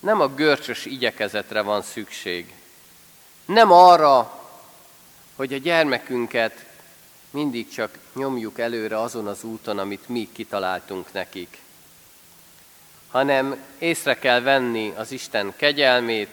nem 0.00 0.20
a 0.20 0.28
görcsös 0.28 0.84
igyekezetre 0.84 1.60
van 1.60 1.82
szükség. 1.82 2.52
Nem 3.44 3.72
arra, 3.72 4.40
hogy 5.36 5.52
a 5.52 5.58
gyermekünket 5.58 6.64
mindig 7.30 7.68
csak 7.68 7.98
nyomjuk 8.14 8.58
előre 8.58 9.00
azon 9.00 9.26
az 9.26 9.44
úton, 9.44 9.78
amit 9.78 10.08
mi 10.08 10.28
kitaláltunk 10.32 11.12
nekik, 11.12 11.62
hanem 13.14 13.56
észre 13.78 14.18
kell 14.18 14.40
venni 14.40 14.92
az 14.96 15.12
Isten 15.12 15.52
kegyelmét, 15.56 16.28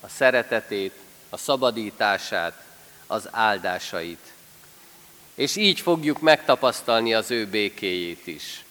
a 0.00 0.08
szeretetét, 0.08 0.92
a 1.30 1.36
szabadítását, 1.36 2.64
az 3.06 3.28
áldásait. 3.30 4.32
És 5.34 5.56
így 5.56 5.80
fogjuk 5.80 6.20
megtapasztalni 6.20 7.14
az 7.14 7.30
ő 7.30 7.46
békéjét 7.46 8.26
is. 8.26 8.64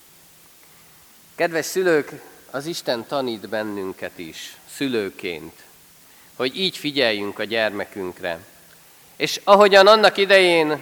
Kedves 1.35 1.65
szülők, 1.65 2.21
az 2.51 2.65
Isten 2.65 3.05
tanít 3.07 3.49
bennünket 3.49 4.17
is, 4.17 4.55
szülőként, 4.75 5.63
hogy 6.35 6.59
így 6.59 6.77
figyeljünk 6.77 7.39
a 7.39 7.43
gyermekünkre. 7.43 8.39
És 9.15 9.41
ahogyan 9.43 9.87
annak 9.87 10.17
idején, 10.17 10.79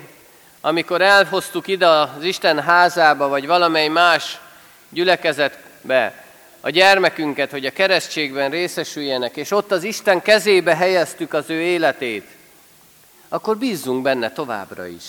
amikor 0.61 1.01
elhoztuk 1.01 1.67
ide 1.67 1.87
az 1.87 2.23
Isten 2.23 2.61
házába, 2.61 3.27
vagy 3.27 3.47
valamely 3.47 3.87
más 3.87 4.39
gyülekezetbe 4.89 6.27
a 6.61 6.69
gyermekünket, 6.69 7.51
hogy 7.51 7.65
a 7.65 7.71
keresztségben 7.71 8.49
részesüljenek, 8.49 9.35
és 9.35 9.51
ott 9.51 9.71
az 9.71 9.83
Isten 9.83 10.21
kezébe 10.21 10.75
helyeztük 10.75 11.33
az 11.33 11.49
ő 11.49 11.61
életét, 11.61 12.27
akkor 13.29 13.57
bízzunk 13.57 14.01
benne 14.01 14.31
továbbra 14.31 14.85
is. 14.85 15.05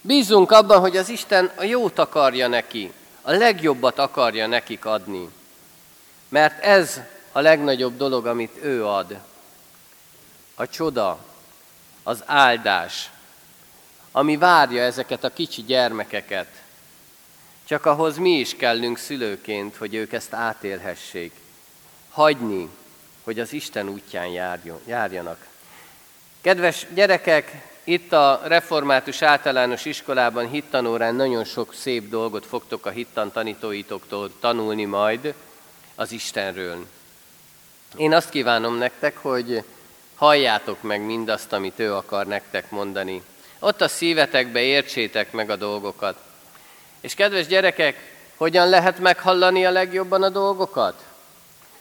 Bízzunk 0.00 0.50
abban, 0.50 0.80
hogy 0.80 0.96
az 0.96 1.08
Isten 1.08 1.50
a 1.54 1.64
jót 1.64 1.98
akarja 1.98 2.46
neki, 2.48 2.92
a 3.22 3.32
legjobbat 3.32 3.98
akarja 3.98 4.46
nekik 4.46 4.84
adni. 4.84 5.28
Mert 6.28 6.64
ez 6.64 7.00
a 7.32 7.40
legnagyobb 7.40 7.96
dolog, 7.96 8.26
amit 8.26 8.56
ő 8.62 8.86
ad. 8.86 9.16
A 10.54 10.68
csoda, 10.68 11.18
az 12.02 12.22
áldás, 12.26 13.10
ami 14.12 14.36
várja 14.36 14.82
ezeket 14.82 15.24
a 15.24 15.32
kicsi 15.32 15.62
gyermekeket. 15.62 16.48
Csak 17.68 17.86
ahhoz 17.86 18.16
mi 18.16 18.38
is 18.38 18.56
kellünk 18.56 18.98
szülőként, 18.98 19.76
hogy 19.76 19.94
ők 19.94 20.12
ezt 20.12 20.32
átélhessék. 20.32 21.32
Hagyni, 22.10 22.68
hogy 23.24 23.40
az 23.40 23.52
Isten 23.52 23.88
útján 23.88 24.28
járjanak. 24.86 25.46
Kedves 26.40 26.86
gyerekek, 26.94 27.74
itt 27.84 28.12
a 28.12 28.40
református 28.44 29.22
általános 29.22 29.84
iskolában 29.84 30.48
hittanórán 30.48 31.14
nagyon 31.14 31.44
sok 31.44 31.74
szép 31.74 32.08
dolgot 32.08 32.46
fogtok 32.46 32.86
a 32.86 32.90
hittan 32.90 33.32
tanítóitoktól 33.32 34.30
tanulni 34.40 34.84
majd 34.84 35.34
az 35.94 36.12
Istenről. 36.12 36.86
Én 37.96 38.14
azt 38.14 38.30
kívánom 38.30 38.76
nektek, 38.76 39.16
hogy 39.16 39.64
halljátok 40.14 40.82
meg 40.82 41.00
mindazt, 41.00 41.52
amit 41.52 41.78
ő 41.78 41.94
akar 41.94 42.26
nektek 42.26 42.70
mondani. 42.70 43.22
Ott 43.58 43.80
a 43.80 43.88
szívetekbe 43.88 44.60
értsétek 44.60 45.32
meg 45.32 45.50
a 45.50 45.56
dolgokat. 45.56 46.24
És 47.06 47.14
kedves 47.14 47.46
gyerekek, 47.46 48.14
hogyan 48.36 48.68
lehet 48.68 48.98
meghallani 48.98 49.64
a 49.64 49.70
legjobban 49.70 50.22
a 50.22 50.28
dolgokat? 50.28 51.04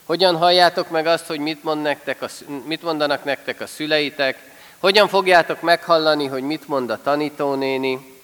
Hogyan 0.03 0.37
halljátok 0.37 0.89
meg 0.89 1.07
azt, 1.07 1.25
hogy 1.25 1.39
mit, 1.39 1.63
mond 1.63 1.81
nektek 1.81 2.21
a, 2.21 2.27
mit 2.65 2.81
mondanak 2.81 3.23
nektek 3.23 3.61
a 3.61 3.67
szüleitek? 3.67 4.51
Hogyan 4.79 5.07
fogjátok 5.07 5.61
meghallani, 5.61 6.25
hogy 6.25 6.43
mit 6.43 6.67
mond 6.67 6.89
a 6.89 7.01
tanítónéni? 7.01 8.21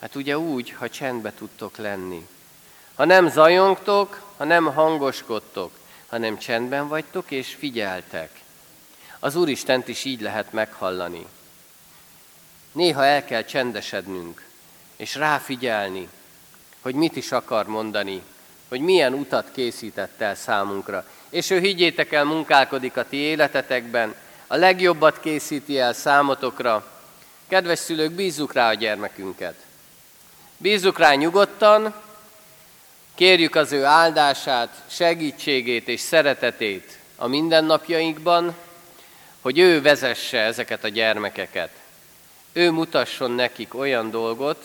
Hát 0.00 0.14
ugye 0.14 0.38
úgy, 0.38 0.74
ha 0.78 0.88
csendbe 0.88 1.32
tudtok 1.32 1.76
lenni. 1.76 2.26
Ha 2.94 3.04
nem 3.04 3.28
zajongtok, 3.28 4.22
ha 4.36 4.44
nem 4.44 4.64
hangoskodtok, 4.64 5.70
hanem 6.08 6.38
csendben 6.38 6.88
vagytok 6.88 7.30
és 7.30 7.54
figyeltek. 7.58 8.30
Az 9.18 9.36
Úristent 9.36 9.88
is 9.88 10.04
így 10.04 10.20
lehet 10.20 10.52
meghallani. 10.52 11.26
Néha 12.72 13.04
el 13.04 13.24
kell 13.24 13.44
csendesednünk, 13.44 14.44
és 14.96 15.14
ráfigyelni, 15.14 16.08
hogy 16.82 16.94
mit 16.94 17.16
is 17.16 17.32
akar 17.32 17.66
mondani, 17.66 18.22
hogy 18.68 18.80
milyen 18.80 19.12
utat 19.12 19.50
készített 19.52 20.20
el 20.20 20.34
számunkra. 20.34 21.04
És 21.30 21.50
ő 21.50 21.58
higgyétek 21.58 22.12
el, 22.12 22.24
munkálkodik 22.24 22.96
a 22.96 23.08
ti 23.08 23.16
életetekben, 23.16 24.14
a 24.46 24.56
legjobbat 24.56 25.20
készíti 25.20 25.78
el 25.78 25.92
számotokra. 25.92 26.86
Kedves 27.48 27.78
szülők, 27.78 28.12
bízzuk 28.12 28.52
rá 28.52 28.68
a 28.68 28.74
gyermekünket. 28.74 29.54
Bízzuk 30.56 30.98
rá 30.98 31.14
nyugodtan, 31.14 31.94
kérjük 33.14 33.54
az 33.54 33.72
ő 33.72 33.84
áldását, 33.84 34.82
segítségét 34.86 35.88
és 35.88 36.00
szeretetét 36.00 36.98
a 37.16 37.26
mindennapjainkban, 37.26 38.56
hogy 39.40 39.58
ő 39.58 39.82
vezesse 39.82 40.38
ezeket 40.38 40.84
a 40.84 40.88
gyermekeket. 40.88 41.70
Ő 42.52 42.70
mutasson 42.70 43.30
nekik 43.30 43.74
olyan 43.74 44.10
dolgot, 44.10 44.64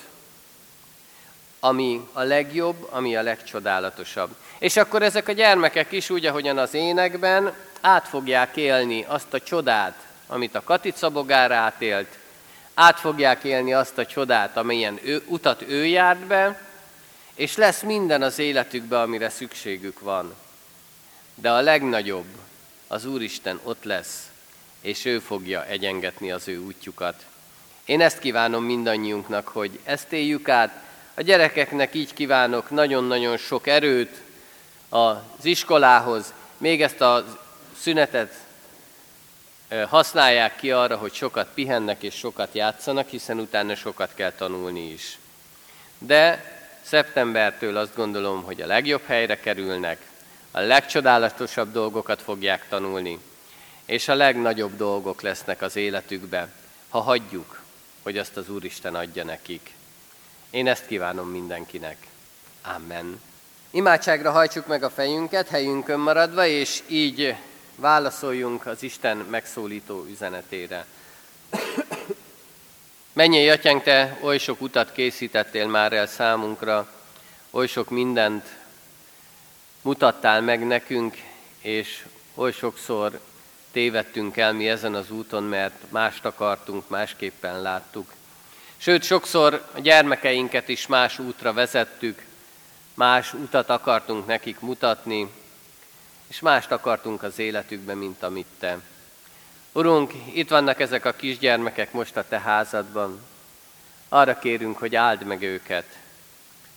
ami 1.59 2.07
a 2.13 2.21
legjobb, 2.21 2.87
ami 2.89 3.15
a 3.15 3.21
legcsodálatosabb. 3.21 4.35
És 4.59 4.77
akkor 4.77 5.01
ezek 5.01 5.27
a 5.27 5.31
gyermekek 5.31 5.91
is 5.91 6.09
úgy, 6.09 6.25
ahogyan 6.25 6.57
az 6.57 6.73
énekben, 6.73 7.53
át 7.81 8.07
fogják 8.07 8.55
élni 8.55 9.05
azt 9.07 9.33
a 9.33 9.39
csodát, 9.39 10.05
amit 10.27 10.55
a 10.55 10.63
Katica 10.63 11.09
bogár 11.09 11.51
átélt, 11.51 12.17
át 12.73 12.99
fogják 12.99 13.43
élni 13.43 13.73
azt 13.73 13.97
a 13.97 14.05
csodát, 14.05 14.57
amilyen 14.57 14.99
ő, 15.03 15.23
utat 15.27 15.61
ő 15.61 15.85
járt 15.85 16.19
be, 16.19 16.61
és 17.35 17.55
lesz 17.55 17.81
minden 17.81 18.21
az 18.21 18.39
életükben, 18.39 19.01
amire 19.01 19.29
szükségük 19.29 19.99
van. 19.99 20.35
De 21.35 21.51
a 21.51 21.61
legnagyobb, 21.61 22.25
az 22.87 23.05
Úristen 23.05 23.59
ott 23.63 23.83
lesz, 23.83 24.29
és 24.81 25.05
ő 25.05 25.19
fogja 25.19 25.65
egyengetni 25.65 26.31
az 26.31 26.47
ő 26.47 26.57
útjukat. 26.57 27.25
Én 27.85 28.01
ezt 28.01 28.19
kívánom 28.19 28.63
mindannyiunknak, 28.63 29.47
hogy 29.47 29.79
ezt 29.83 30.11
éljük 30.13 30.49
át, 30.49 30.83
a 31.17 31.21
gyerekeknek 31.21 31.95
így 31.95 32.13
kívánok 32.13 32.69
nagyon-nagyon 32.69 33.37
sok 33.37 33.67
erőt 33.67 34.21
az 34.89 35.17
iskolához, 35.41 36.33
még 36.57 36.81
ezt 36.81 37.01
a 37.01 37.25
szünetet 37.79 38.33
használják 39.89 40.55
ki 40.55 40.71
arra, 40.71 40.97
hogy 40.97 41.13
sokat 41.13 41.47
pihennek 41.53 42.03
és 42.03 42.15
sokat 42.15 42.53
játszanak, 42.53 43.09
hiszen 43.09 43.39
utána 43.39 43.75
sokat 43.75 44.13
kell 44.13 44.31
tanulni 44.31 44.91
is. 44.91 45.17
De 45.97 46.53
szeptembertől 46.81 47.77
azt 47.77 47.95
gondolom, 47.95 48.43
hogy 48.43 48.61
a 48.61 48.67
legjobb 48.67 49.05
helyre 49.05 49.39
kerülnek, 49.39 50.01
a 50.51 50.59
legcsodálatosabb 50.59 51.71
dolgokat 51.71 52.21
fogják 52.21 52.67
tanulni, 52.69 53.19
és 53.85 54.07
a 54.07 54.15
legnagyobb 54.15 54.75
dolgok 54.75 55.21
lesznek 55.21 55.61
az 55.61 55.75
életükbe, 55.75 56.49
ha 56.89 56.99
hagyjuk, 56.99 57.61
hogy 58.03 58.17
azt 58.17 58.37
az 58.37 58.49
Úristen 58.49 58.95
adja 58.95 59.23
nekik. 59.23 59.75
Én 60.49 60.67
ezt 60.67 60.85
kívánom 60.85 61.29
mindenkinek. 61.29 62.07
Amen. 62.75 63.21
Imádságra 63.71 64.31
hajtsuk 64.31 64.67
meg 64.67 64.83
a 64.83 64.89
fejünket, 64.89 65.47
helyünkön 65.47 65.99
maradva, 65.99 66.45
és 66.45 66.83
így 66.87 67.35
válaszoljunk 67.75 68.65
az 68.65 68.83
Isten 68.83 69.17
megszólító 69.17 70.05
üzenetére. 70.09 70.85
Mennyi 73.13 73.49
atyánk, 73.49 73.83
te 73.83 74.17
oly 74.21 74.37
sok 74.37 74.61
utat 74.61 74.91
készítettél 74.91 75.67
már 75.67 75.93
el 75.93 76.07
számunkra, 76.07 76.87
oly 77.51 77.67
sok 77.67 77.89
mindent 77.89 78.45
mutattál 79.81 80.41
meg 80.41 80.65
nekünk, 80.65 81.17
és 81.61 82.05
oly 82.35 82.51
sokszor 82.51 83.19
tévedtünk 83.71 84.37
el 84.37 84.53
mi 84.53 84.69
ezen 84.69 84.95
az 84.95 85.11
úton, 85.11 85.43
mert 85.43 85.91
mást 85.91 86.25
akartunk, 86.25 86.89
másképpen 86.89 87.61
láttuk. 87.61 88.13
Sőt, 88.77 89.03
sokszor 89.03 89.67
a 89.71 89.79
gyermekeinket 89.79 90.69
is 90.69 90.87
más 90.87 91.19
útra 91.19 91.53
vezettük, 91.53 92.21
más 92.93 93.33
utat 93.33 93.69
akartunk 93.69 94.25
nekik 94.25 94.59
mutatni, 94.59 95.29
és 96.27 96.39
mást 96.39 96.71
akartunk 96.71 97.23
az 97.23 97.39
életükben, 97.39 97.97
mint 97.97 98.23
amit 98.23 98.47
Te. 98.59 98.79
Urunk, 99.71 100.13
itt 100.33 100.49
vannak 100.49 100.79
ezek 100.79 101.05
a 101.05 101.11
kisgyermekek 101.11 101.91
most 101.91 102.17
a 102.17 102.27
Te 102.27 102.39
házadban. 102.39 103.21
Arra 104.09 104.39
kérünk, 104.39 104.77
hogy 104.77 104.95
áld 104.95 105.23
meg 105.23 105.41
őket. 105.41 105.85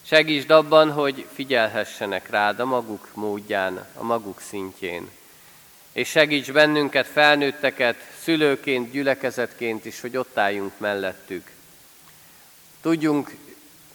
Segítsd 0.02 0.50
abban, 0.50 0.92
hogy 0.92 1.26
figyelhessenek 1.32 2.30
rád 2.30 2.60
a 2.60 2.64
maguk 2.64 3.08
módján, 3.14 3.86
a 3.94 4.02
maguk 4.02 4.40
szintjén. 4.40 5.10
És 5.92 6.08
segíts 6.08 6.52
bennünket, 6.52 7.06
felnőtteket, 7.06 7.96
szülőként, 8.22 8.90
gyülekezetként 8.90 9.84
is, 9.84 10.00
hogy 10.00 10.16
ott 10.16 10.38
álljunk 10.38 10.72
mellettük. 10.78 11.50
Tudjunk 12.80 13.36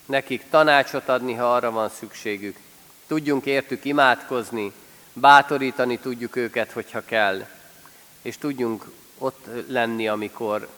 nekik 0.06 0.44
tanácsot 0.50 1.08
adni, 1.08 1.34
ha 1.34 1.54
arra 1.54 1.70
van 1.70 1.88
szükségük. 1.88 2.56
Tudjunk 3.06 3.46
értük 3.46 3.84
imádkozni, 3.84 4.72
bátorítani 5.12 5.98
tudjuk 5.98 6.36
őket, 6.36 6.72
hogyha 6.72 7.04
kell, 7.04 7.46
és 8.22 8.38
tudjunk 8.38 8.90
ott 9.18 9.46
lenni, 9.68 10.08
amikor 10.08 10.68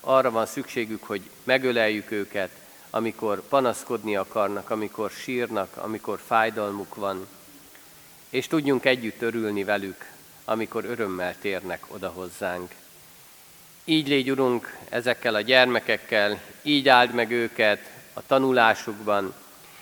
arra 0.00 0.30
van 0.30 0.46
szükségük, 0.46 1.04
hogy 1.04 1.30
megöleljük 1.44 2.10
őket, 2.10 2.50
amikor 2.90 3.42
panaszkodni 3.48 4.16
akarnak, 4.16 4.70
amikor 4.70 5.10
sírnak, 5.10 5.76
amikor 5.76 6.20
fájdalmuk 6.26 6.94
van, 6.94 7.26
és 8.30 8.46
tudjunk 8.46 8.84
együtt 8.84 9.22
örülni 9.22 9.64
velük, 9.64 10.10
amikor 10.44 10.84
örömmel 10.84 11.38
térnek 11.40 11.84
oda 11.88 12.08
hozzánk. 12.08 12.72
Így 13.90 14.08
légy, 14.08 14.30
Urunk, 14.30 14.76
ezekkel 14.88 15.34
a 15.34 15.40
gyermekekkel, 15.40 16.40
így 16.62 16.88
áld 16.88 17.14
meg 17.14 17.30
őket 17.30 17.90
a 18.12 18.26
tanulásukban, 18.26 19.34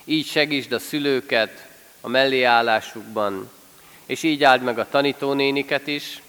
így 0.05 0.27
segítsd 0.27 0.73
a 0.73 0.79
szülőket 0.79 1.67
a 2.01 2.09
melléállásukban, 2.09 3.51
és 4.05 4.23
így 4.23 4.45
áld 4.45 4.63
meg 4.63 4.79
a 4.79 4.89
tanítónéniket 4.89 5.87
is, 5.87 6.23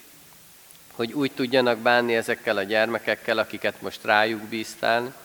hogy 0.92 1.14
úgy 1.14 1.32
tudjanak 1.32 1.78
bánni 1.78 2.16
ezekkel 2.16 2.58
a 2.58 2.64
gyermekekkel, 2.64 3.38
akiket 3.38 3.82
most 3.82 4.04
rájuk 4.04 4.42
bíztál, 4.42 5.16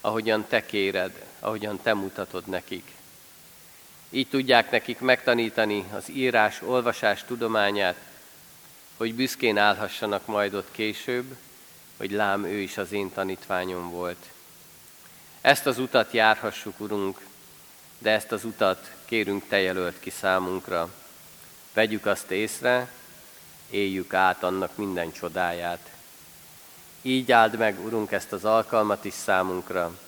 ahogyan 0.00 0.44
te 0.48 0.66
kéred, 0.66 1.24
ahogyan 1.40 1.80
te 1.82 1.94
mutatod 1.94 2.46
nekik. 2.46 2.84
Így 4.10 4.28
tudják 4.28 4.70
nekik 4.70 5.00
megtanítani 5.00 5.84
az 5.96 6.10
írás, 6.10 6.62
olvasás 6.62 7.24
tudományát, 7.24 7.96
hogy 9.00 9.14
büszkén 9.14 9.58
állhassanak 9.58 10.26
majd 10.26 10.54
ott 10.54 10.68
később, 10.70 11.36
hogy 11.96 12.10
lám 12.10 12.44
ő 12.44 12.58
is 12.58 12.76
az 12.76 12.92
én 12.92 13.12
tanítványom 13.12 13.90
volt. 13.90 14.30
Ezt 15.40 15.66
az 15.66 15.78
utat 15.78 16.12
járhassuk, 16.12 16.80
Urunk, 16.80 17.20
de 17.98 18.10
ezt 18.10 18.32
az 18.32 18.44
utat 18.44 18.90
kérünk 19.04 19.44
Te 19.48 19.60
jelölt 19.60 20.00
ki 20.00 20.10
számunkra. 20.10 20.92
Vegyük 21.72 22.06
azt 22.06 22.30
észre, 22.30 22.90
éljük 23.70 24.14
át 24.14 24.42
annak 24.42 24.76
minden 24.76 25.12
csodáját. 25.12 25.90
Így 27.02 27.32
áld 27.32 27.58
meg, 27.58 27.84
Urunk, 27.84 28.12
ezt 28.12 28.32
az 28.32 28.44
alkalmat 28.44 29.04
is 29.04 29.14
számunkra, 29.14 29.98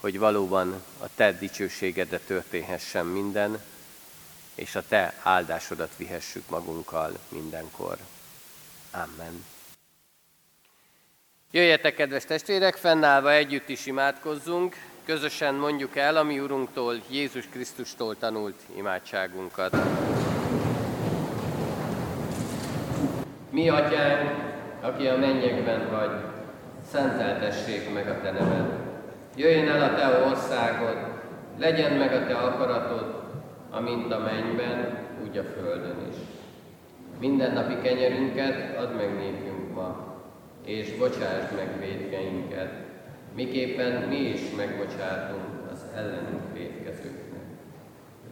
hogy 0.00 0.18
valóban 0.18 0.82
a 0.98 1.06
Te 1.14 1.32
dicsőségedre 1.32 2.18
történhessen 2.18 3.06
minden, 3.06 3.60
és 4.60 4.74
a 4.74 4.82
Te 4.88 5.14
áldásodat 5.22 5.96
vihessük 5.96 6.48
magunkkal 6.48 7.12
mindenkor. 7.28 7.96
Amen. 8.90 9.44
Jöjjetek, 11.50 11.94
kedves 11.94 12.24
testvérek, 12.24 12.74
fennállva 12.74 13.32
együtt 13.32 13.68
is 13.68 13.86
imádkozzunk, 13.86 14.76
közösen 15.04 15.54
mondjuk 15.54 15.96
el 15.96 16.16
a 16.16 16.22
mi 16.22 16.40
Urunktól, 16.40 17.02
Jézus 17.08 17.46
Krisztustól 17.46 18.16
tanult 18.16 18.60
imádságunkat. 18.76 19.76
Mi, 23.50 23.68
Atyánk, 23.68 24.30
aki 24.80 25.06
a 25.06 25.16
mennyekben 25.16 25.90
vagy, 25.90 26.10
szenteltessék 26.90 27.92
meg 27.92 28.08
a 28.08 28.20
Te 28.20 28.30
neved. 28.30 28.72
Jöjjön 29.36 29.68
el 29.68 29.82
a 29.82 29.94
Te 29.94 30.24
országod, 30.24 30.96
legyen 31.58 31.92
meg 31.92 32.12
a 32.12 32.26
Te 32.26 32.34
akaratod, 32.34 33.19
amint 33.70 34.12
a 34.12 34.18
mennyben, 34.18 35.06
úgy 35.22 35.38
a 35.38 35.42
földön 35.42 36.06
is. 36.10 36.16
Minden 37.18 37.52
napi 37.52 37.74
kenyerünket 37.82 38.76
add 38.78 38.92
meg 38.92 39.16
nékünk 39.16 39.74
ma, 39.74 40.16
és 40.64 40.96
bocsásd 40.96 41.54
meg 41.56 41.78
védkeinket, 41.80 42.72
miképpen 43.34 44.08
mi 44.08 44.16
is 44.16 44.40
megbocsátunk 44.56 45.70
az 45.72 45.84
ellenünk 45.94 46.52
védkezőknek. 46.52 47.40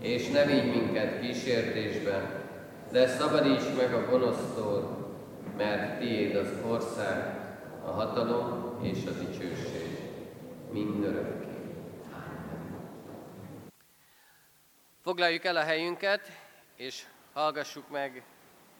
És 0.00 0.30
ne 0.30 0.44
vigy 0.44 0.70
minket 0.70 1.20
kísértésbe, 1.20 2.44
de 2.92 3.06
szabadíts 3.06 3.76
meg 3.76 3.94
a 3.94 4.10
gonosztól, 4.10 5.06
mert 5.56 5.98
tiéd 5.98 6.36
az 6.36 6.48
ország, 6.70 7.36
a 7.86 7.90
hatalom 7.90 8.78
és 8.82 8.98
a 9.06 9.10
dicsőség 9.10 9.98
mindörökké. 10.72 11.47
Foglaljuk 15.08 15.44
el 15.44 15.56
a 15.56 15.62
helyünket, 15.62 16.20
és 16.76 17.02
hallgassuk 17.32 17.90
meg 17.90 18.22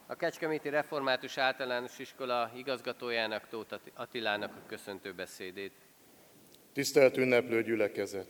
a 0.06 0.16
Kecskeméti 0.16 0.68
Református 0.68 1.38
Általános 1.38 1.98
Iskola 1.98 2.52
igazgatójának, 2.56 3.48
Tóth 3.48 3.78
Attilának 3.94 4.52
a 4.56 4.66
köszöntő 4.66 5.12
beszédét. 5.12 5.72
Tisztelt 6.72 7.16
ünneplő 7.16 7.62
gyülekezet! 7.62 8.26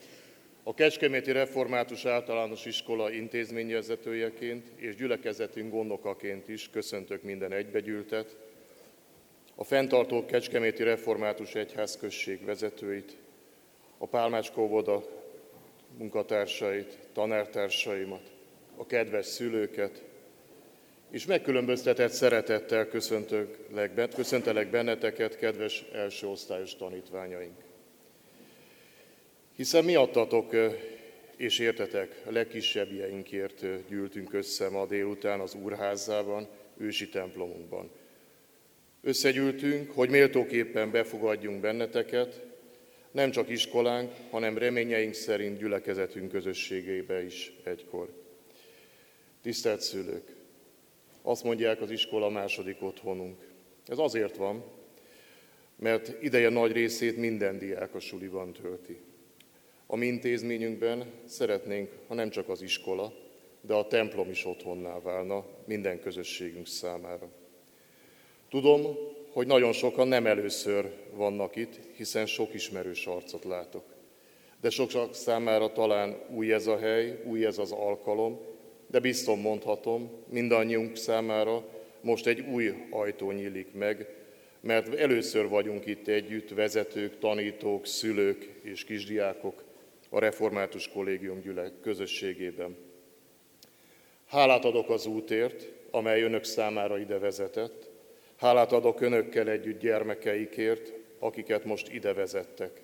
A 0.62 0.74
Kecskeméti 0.74 1.32
Református 1.32 2.04
Általános 2.04 2.64
Iskola 2.64 3.10
intézményvezetőjeként 3.10 4.68
és 4.76 4.94
gyülekezetünk 4.94 5.72
gondokaként 5.72 6.48
is 6.48 6.70
köszöntök 6.70 7.22
minden 7.22 7.52
egybegyűltet, 7.52 8.36
a 9.54 9.64
fenntartó 9.64 10.24
Kecskeméti 10.24 10.82
Református 10.82 11.54
Egyházközség 11.54 12.44
vezetőit, 12.44 13.16
a 13.98 14.06
Pálmácskóvoda 14.06 15.17
munkatársait, 15.98 16.98
tanártársaimat, 17.12 18.30
a 18.76 18.86
kedves 18.86 19.26
szülőket, 19.26 20.02
és 21.10 21.26
megkülönböztetett 21.26 22.10
szeretettel 22.10 22.88
köszöntelek 24.14 24.70
benneteket, 24.70 25.38
kedves 25.38 25.84
elsőosztályos 25.92 26.76
tanítványaink. 26.76 27.56
Hiszen 29.56 29.84
miattatok 29.84 30.54
és 31.36 31.58
értetek, 31.58 32.22
a 32.26 32.30
legkisebbjeinkért 32.30 33.86
gyűltünk 33.88 34.32
össze 34.32 34.68
ma 34.68 34.86
délután 34.86 35.40
az 35.40 35.54
Úrházában, 35.54 36.48
ősi 36.76 37.08
templomunkban. 37.08 37.90
Összegyűltünk, 39.02 39.90
hogy 39.90 40.10
méltóképpen 40.10 40.90
befogadjunk 40.90 41.60
benneteket, 41.60 42.47
nem 43.18 43.30
csak 43.30 43.48
iskolánk, 43.48 44.12
hanem 44.30 44.58
reményeink 44.58 45.14
szerint 45.14 45.58
gyülekezetünk 45.58 46.30
közösségébe 46.30 47.24
is 47.24 47.52
egykor. 47.64 48.08
Tisztelt 49.42 49.80
szülők! 49.80 50.36
Azt 51.22 51.44
mondják, 51.44 51.80
az 51.80 51.90
iskola 51.90 52.28
második 52.28 52.82
otthonunk. 52.82 53.36
Ez 53.86 53.98
azért 53.98 54.36
van, 54.36 54.64
mert 55.76 56.22
ideje 56.22 56.48
nagy 56.48 56.72
részét 56.72 57.16
minden 57.16 57.58
diák 57.58 57.94
a 57.94 58.00
suliban 58.00 58.52
tölti. 58.52 59.00
A 59.86 59.96
mi 59.96 60.06
intézményünkben 60.06 61.12
szeretnénk, 61.24 61.90
ha 62.06 62.14
nem 62.14 62.30
csak 62.30 62.48
az 62.48 62.62
iskola, 62.62 63.12
de 63.60 63.74
a 63.74 63.86
templom 63.86 64.30
is 64.30 64.46
otthonná 64.46 65.00
válna 65.00 65.46
minden 65.64 66.00
közösségünk 66.00 66.66
számára. 66.66 67.28
Tudom, 68.48 68.96
hogy 69.38 69.46
nagyon 69.46 69.72
sokan 69.72 70.08
nem 70.08 70.26
először 70.26 70.90
vannak 71.14 71.56
itt, 71.56 71.80
hiszen 71.96 72.26
sok 72.26 72.54
ismerős 72.54 73.06
arcot 73.06 73.44
látok. 73.44 73.84
De 74.60 74.70
sokak 74.70 75.14
számára 75.14 75.72
talán 75.72 76.16
új 76.34 76.52
ez 76.52 76.66
a 76.66 76.78
hely, 76.78 77.22
új 77.24 77.46
ez 77.46 77.58
az 77.58 77.72
alkalom, 77.72 78.40
de 78.86 78.98
biztos 78.98 79.38
mondhatom, 79.40 80.10
mindannyiunk 80.28 80.96
számára 80.96 81.64
most 82.00 82.26
egy 82.26 82.40
új 82.40 82.72
ajtó 82.90 83.30
nyílik 83.30 83.72
meg, 83.72 84.14
mert 84.60 84.94
először 84.94 85.48
vagyunk 85.48 85.86
itt 85.86 86.08
együtt, 86.08 86.50
vezetők, 86.50 87.18
tanítók, 87.18 87.86
szülők 87.86 88.60
és 88.62 88.84
kisdiákok 88.84 89.64
a 90.10 90.18
Református 90.18 90.88
Kollégium 90.88 91.40
gyülek 91.40 91.72
közösségében. 91.82 92.76
Hálát 94.26 94.64
adok 94.64 94.90
az 94.90 95.06
útért, 95.06 95.72
amely 95.90 96.22
önök 96.22 96.44
számára 96.44 96.98
ide 96.98 97.18
vezetett, 97.18 97.87
Hálát 98.38 98.72
adok 98.72 99.00
önökkel 99.00 99.48
együtt 99.48 99.80
gyermekeikért, 99.80 100.92
akiket 101.18 101.64
most 101.64 101.92
ide 101.92 102.12
vezettek. 102.12 102.82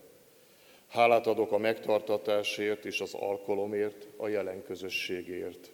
Hálát 0.88 1.26
adok 1.26 1.52
a 1.52 1.58
megtartatásért 1.58 2.84
és 2.84 3.00
az 3.00 3.14
alkalomért, 3.14 4.06
a 4.16 4.28
jelen 4.28 4.62
közösségért. 4.62 5.70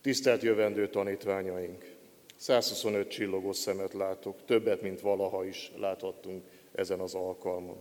Tisztelt 0.00 0.42
jövendő 0.42 0.88
tanítványaink! 0.88 1.92
125 2.36 3.08
csillogos 3.08 3.56
szemet 3.56 3.92
látok, 3.92 4.44
többet, 4.44 4.82
mint 4.82 5.00
valaha 5.00 5.44
is 5.44 5.72
láthattunk 5.76 6.44
ezen 6.72 7.00
az 7.00 7.14
alkalmon. 7.14 7.78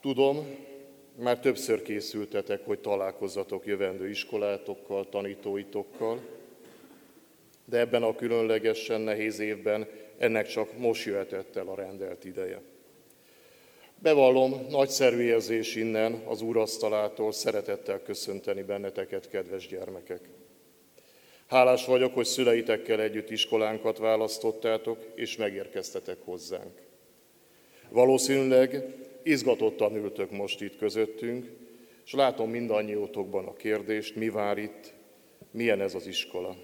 Tudom, 0.00 0.56
már 1.16 1.40
többször 1.40 1.82
készültetek, 1.82 2.64
hogy 2.64 2.78
találkozzatok 2.78 3.66
jövendő 3.66 4.08
iskolátokkal, 4.08 5.08
tanítóitokkal, 5.08 6.20
de 7.64 7.78
ebben 7.78 8.02
a 8.02 8.14
különlegesen 8.14 9.00
nehéz 9.00 9.38
évben 9.38 9.86
ennek 10.18 10.46
csak 10.46 10.78
most 10.78 11.04
jöhetett 11.04 11.56
el 11.56 11.68
a 11.68 11.74
rendelt 11.74 12.24
ideje. 12.24 12.60
Bevallom, 13.98 14.66
nagyszerű 14.70 15.20
érzés 15.20 15.74
innen 15.74 16.22
az 16.26 16.42
úrasztalától 16.42 17.32
szeretettel 17.32 18.02
köszönteni 18.02 18.62
benneteket, 18.62 19.28
kedves 19.28 19.66
gyermekek. 19.66 20.20
Hálás 21.46 21.86
vagyok, 21.86 22.14
hogy 22.14 22.24
szüleitekkel 22.24 23.00
együtt 23.00 23.30
iskolánkat 23.30 23.98
választottátok, 23.98 24.98
és 25.14 25.36
megérkeztetek 25.36 26.16
hozzánk. 26.24 26.82
Valószínűleg 27.88 28.84
izgatottan 29.22 29.96
ültök 29.96 30.30
most 30.30 30.60
itt 30.60 30.76
közöttünk, 30.76 31.50
és 32.04 32.12
látom 32.12 32.50
mindannyiótokban 32.50 33.46
a 33.46 33.54
kérdést, 33.54 34.16
mi 34.16 34.28
vár 34.28 34.58
itt, 34.58 34.92
milyen 35.50 35.80
ez 35.80 35.94
az 35.94 36.06
iskola. 36.06 36.56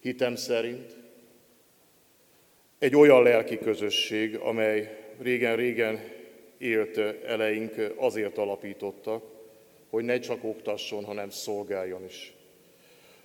Hitem 0.00 0.36
szerint 0.36 0.96
egy 2.78 2.96
olyan 2.96 3.22
lelki 3.22 3.58
közösség, 3.58 4.36
amely 4.36 4.98
régen-régen 5.20 6.00
élt 6.58 6.98
eleink 7.24 7.74
azért 7.96 8.38
alapítottak, 8.38 9.24
hogy 9.90 10.04
ne 10.04 10.18
csak 10.18 10.44
oktasson, 10.44 11.04
hanem 11.04 11.30
szolgáljon 11.30 12.04
is. 12.04 12.32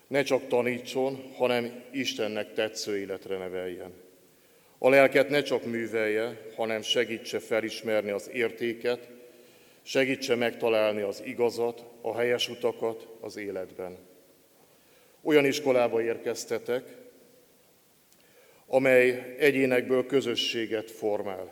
Ne 0.08 0.24
csak 0.24 0.48
tanítson, 0.48 1.32
hanem 1.36 1.84
Istennek 1.92 2.54
tetsző 2.54 2.98
életre 2.98 3.38
neveljen. 3.38 3.92
A 4.78 4.90
lelket 4.90 5.30
ne 5.30 5.42
csak 5.42 5.66
művelje, 5.66 6.42
hanem 6.56 6.82
segítse 6.82 7.40
felismerni 7.40 8.10
az 8.10 8.30
értéket, 8.34 9.08
segítse 9.82 10.36
megtalálni 10.36 11.02
az 11.02 11.22
igazat, 11.26 11.86
a 12.02 12.18
helyes 12.18 12.50
utakat 12.50 13.08
az 13.20 13.38
életben. 13.38 13.98
Olyan 15.26 15.46
iskolába 15.46 16.02
érkeztetek, 16.02 16.96
amely 18.66 19.36
egyénekből 19.40 20.06
közösséget 20.06 20.92
formál, 20.92 21.52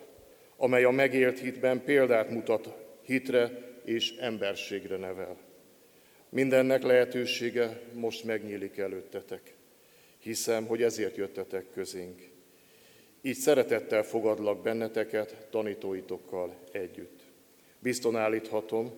amely 0.58 0.84
a 0.84 0.92
megélt 0.92 1.40
hitben 1.40 1.84
példát 1.84 2.30
mutat 2.30 2.74
hitre 3.02 3.52
és 3.86 4.16
emberségre 4.20 4.98
nevel. 4.98 5.38
Mindennek 6.30 6.84
lehetősége 6.84 7.82
most 7.94 8.24
megnyílik 8.24 8.78
előttetek. 8.78 9.54
Hiszem, 10.20 10.66
hogy 10.66 10.84
ezért 10.84 11.16
jöttetek 11.16 11.66
közénk. 11.74 12.30
Így 13.22 13.38
szeretettel 13.38 14.04
fogadlak 14.04 14.62
benneteket 14.62 15.48
tanítóitokkal 15.50 16.56
együtt. 16.72 17.20
Bizton 17.80 18.16
állíthatom, 18.16 18.92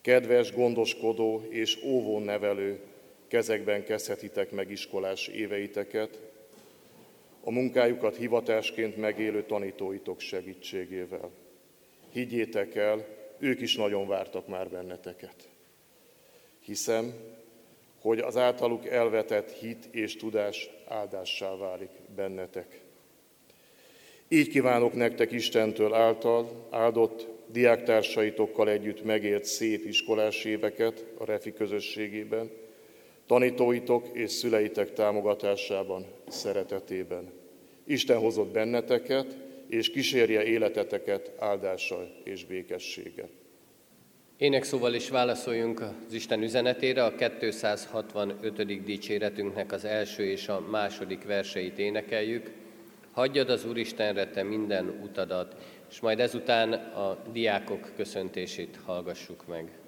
kedves, 0.00 0.52
gondoskodó 0.52 1.46
és 1.48 1.82
óvó 1.82 2.18
nevelő 2.18 2.80
kezekben 3.34 3.84
kezdhetitek 3.84 4.50
meg 4.50 4.70
iskolás 4.70 5.26
éveiteket, 5.26 6.18
a 7.40 7.50
munkájukat 7.50 8.16
hivatásként 8.16 8.96
megélő 8.96 9.42
tanítóitok 9.42 10.20
segítségével. 10.20 11.30
Higgyétek 12.12 12.74
el, 12.74 13.06
ők 13.38 13.60
is 13.60 13.76
nagyon 13.76 14.08
vártak 14.08 14.48
már 14.48 14.68
benneteket. 14.68 15.34
Hiszem, 16.60 17.14
hogy 18.00 18.18
az 18.18 18.36
általuk 18.36 18.86
elvetett 18.86 19.50
hit 19.50 19.88
és 19.90 20.16
tudás 20.16 20.70
áldássá 20.88 21.56
válik 21.56 21.90
bennetek. 22.16 22.80
Így 24.28 24.48
kívánok 24.48 24.92
nektek 24.92 25.32
Istentől 25.32 25.94
által 25.94 26.66
áldott 26.70 27.26
diáktársaitokkal 27.46 28.68
együtt 28.68 29.04
megélt 29.04 29.44
szép 29.44 29.84
iskolás 29.84 30.44
éveket 30.44 31.04
a 31.18 31.24
Refi 31.24 31.52
közösségében, 31.52 32.62
tanítóitok 33.26 34.08
és 34.12 34.30
szüleitek 34.30 34.92
támogatásában, 34.92 36.06
szeretetében. 36.28 37.32
Isten 37.84 38.18
hozott 38.18 38.52
benneteket, 38.52 39.36
és 39.68 39.90
kísérje 39.90 40.44
életeteket 40.44 41.32
áldással 41.38 42.12
és 42.24 42.44
békességgel. 42.44 43.28
Énekszóval 44.36 44.94
is 44.94 45.08
válaszoljunk 45.08 45.80
az 45.80 46.12
Isten 46.12 46.42
üzenetére, 46.42 47.04
a 47.04 47.14
265. 47.14 48.84
dicséretünknek 48.84 49.72
az 49.72 49.84
első 49.84 50.24
és 50.24 50.48
a 50.48 50.64
második 50.70 51.24
verseit 51.24 51.78
énekeljük. 51.78 52.50
Hagyjad 53.12 53.50
az 53.50 53.64
Úristenre 53.64 54.30
te 54.30 54.42
minden 54.42 55.00
utadat, 55.02 55.56
és 55.90 56.00
majd 56.00 56.20
ezután 56.20 56.72
a 56.72 57.18
diákok 57.32 57.92
köszöntését 57.96 58.78
hallgassuk 58.84 59.46
meg. 59.46 59.78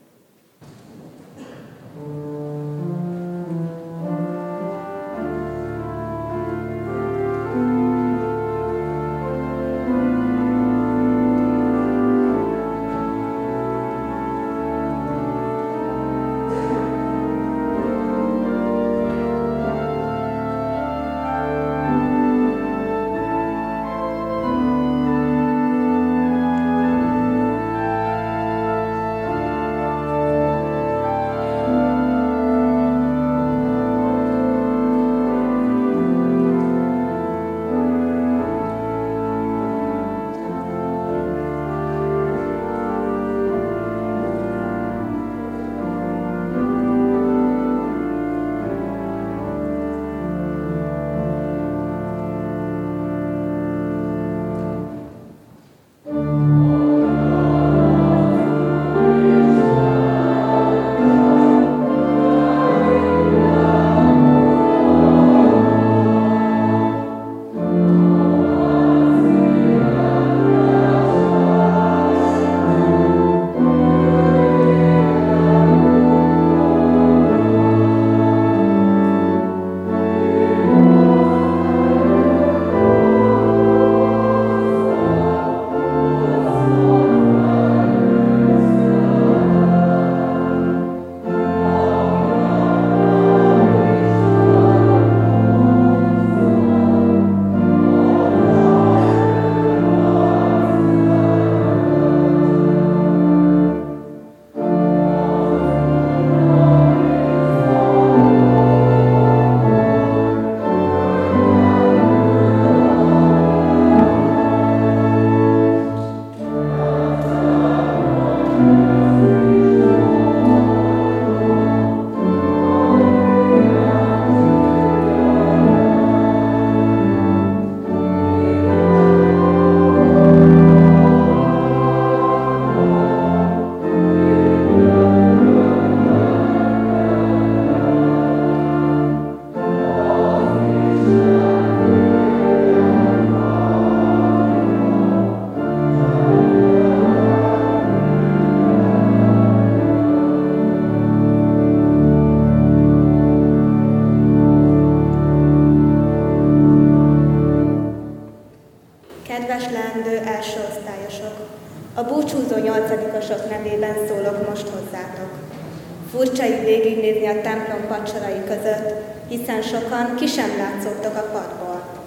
Ki 170.27 170.33
sem 170.33 170.57
látszottak 170.57 171.17
a 171.17 171.31
padból. 171.33 172.05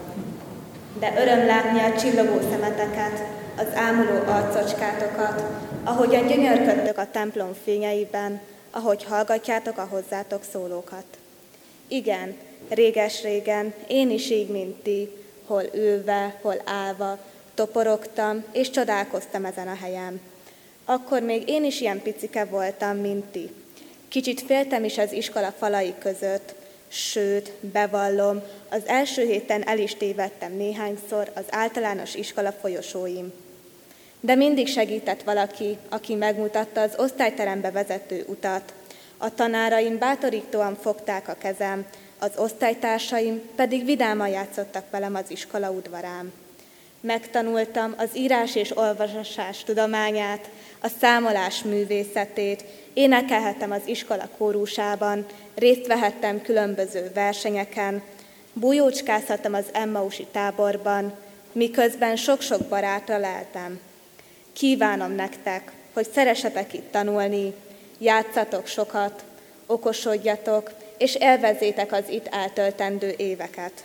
De 0.99 1.13
öröm 1.21 1.45
látni 1.45 1.79
a 1.79 1.99
csillogó 1.99 2.39
szemeteket, 2.51 3.23
az 3.57 3.65
ámuló 3.75 4.17
arcocskátokat, 4.25 5.43
ahogyan 5.83 6.27
gyönyörködtök 6.27 6.97
a 6.97 7.11
templom 7.11 7.53
fényeiben, 7.63 8.39
ahogy 8.71 9.03
hallgatjátok 9.03 9.77
a 9.77 9.87
hozzátok 9.89 10.43
szólókat. 10.51 11.03
Igen, 11.87 12.35
réges-régen, 12.69 13.73
én 13.87 14.09
is 14.09 14.29
így, 14.29 14.49
mint 14.49 14.75
ti, 14.75 15.09
hol 15.45 15.63
ülve, 15.73 16.35
hol 16.41 16.61
állva, 16.65 17.17
toporogtam 17.53 18.43
és 18.51 18.69
csodálkoztam 18.69 19.45
ezen 19.45 19.67
a 19.67 19.77
helyen. 19.81 20.21
Akkor 20.85 21.21
még 21.21 21.49
én 21.49 21.63
is 21.63 21.81
ilyen 21.81 22.01
picike 22.01 22.45
voltam, 22.45 22.97
mint 22.97 23.25
ti. 23.25 23.49
Kicsit 24.07 24.41
féltem 24.41 24.83
is 24.83 24.97
az 24.97 25.11
iskola 25.11 25.53
falai 25.59 25.93
között, 25.99 26.57
sőt, 26.91 27.51
bevallom, 27.61 28.41
az 28.69 28.81
első 28.85 29.25
héten 29.25 29.67
el 29.67 29.79
is 29.79 29.95
tévedtem 29.95 30.53
néhányszor 30.53 31.31
az 31.35 31.43
általános 31.49 32.15
iskola 32.15 32.51
folyosóim. 32.51 33.31
De 34.19 34.35
mindig 34.35 34.67
segített 34.67 35.23
valaki, 35.23 35.77
aki 35.89 36.15
megmutatta 36.15 36.81
az 36.81 36.93
osztályterembe 36.97 37.71
vezető 37.71 38.25
utat. 38.27 38.73
A 39.17 39.33
tanáraim 39.33 39.97
bátorítóan 39.97 40.75
fogták 40.75 41.27
a 41.27 41.35
kezem, 41.39 41.85
az 42.19 42.31
osztálytársaim 42.37 43.41
pedig 43.55 43.85
vidáman 43.85 44.29
játszottak 44.29 44.89
velem 44.89 45.15
az 45.15 45.31
iskola 45.31 45.69
udvarán. 45.69 46.33
Megtanultam 47.01 47.93
az 47.97 48.09
írás 48.13 48.55
és 48.55 48.77
olvasás 48.77 49.63
tudományát, 49.63 50.49
a 50.81 50.87
számolás 50.99 51.63
művészetét, 51.63 52.63
énekelhettem 52.93 53.71
az 53.71 53.81
iskola 53.85 54.29
kórusában, 54.37 55.25
részt 55.55 55.87
vehettem 55.87 56.41
különböző 56.41 57.11
versenyeken, 57.13 58.01
bújócskázhattam 58.53 59.53
az 59.53 59.65
Emmausi 59.71 60.27
táborban, 60.31 61.13
miközben 61.51 62.15
sok-sok 62.15 62.61
barátra 62.61 63.17
leltem. 63.17 63.79
Kívánom 64.53 65.11
nektek, 65.11 65.71
hogy 65.93 66.07
szeresetek 66.13 66.73
itt 66.73 66.91
tanulni, 66.91 67.53
játszatok 67.97 68.67
sokat, 68.67 69.23
okosodjatok, 69.65 70.71
és 70.97 71.15
élvezzétek 71.15 71.91
az 71.91 72.03
itt 72.09 72.27
eltöltendő 72.27 73.13
éveket. 73.17 73.83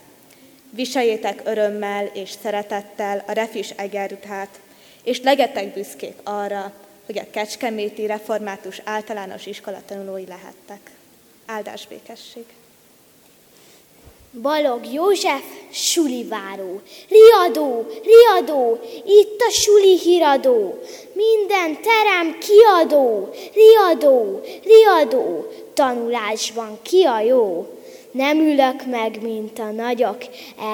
Viseljétek 0.74 1.40
örömmel 1.44 2.10
és 2.12 2.30
szeretettel 2.42 3.24
a 3.26 3.32
refis 3.32 3.70
egerutát, 3.70 4.60
és 5.02 5.20
legetek 5.20 5.72
büszkék 5.72 6.14
arra, 6.22 6.72
hogy 7.06 7.18
a 7.18 7.30
Kecskeméti 7.30 8.06
Református 8.06 8.80
Általános 8.84 9.46
Iskola 9.46 9.82
tanulói 9.87 10.26
lehettek. 10.26 10.90
Áldás 11.46 11.87
békesség! 11.87 12.44
Balog 14.42 14.92
József, 14.92 15.42
suliváró, 15.72 16.80
riadó, 17.08 17.87
riadó, 18.02 18.80
itt 19.06 19.40
a 19.48 19.50
suli 19.50 19.98
híradó, 19.98 20.78
minden 21.12 21.78
terem 21.82 22.38
kiadó, 22.38 23.34
riadó, 23.54 24.40
riadó, 24.64 25.52
tanulásban 25.74 26.78
ki 26.82 27.02
a 27.02 27.20
jó. 27.20 27.74
Nem 28.14 28.38
ülök 28.38 28.87
meg, 28.87 29.22
mint 29.22 29.59
a 29.59 29.70
nagyok, 29.70 30.24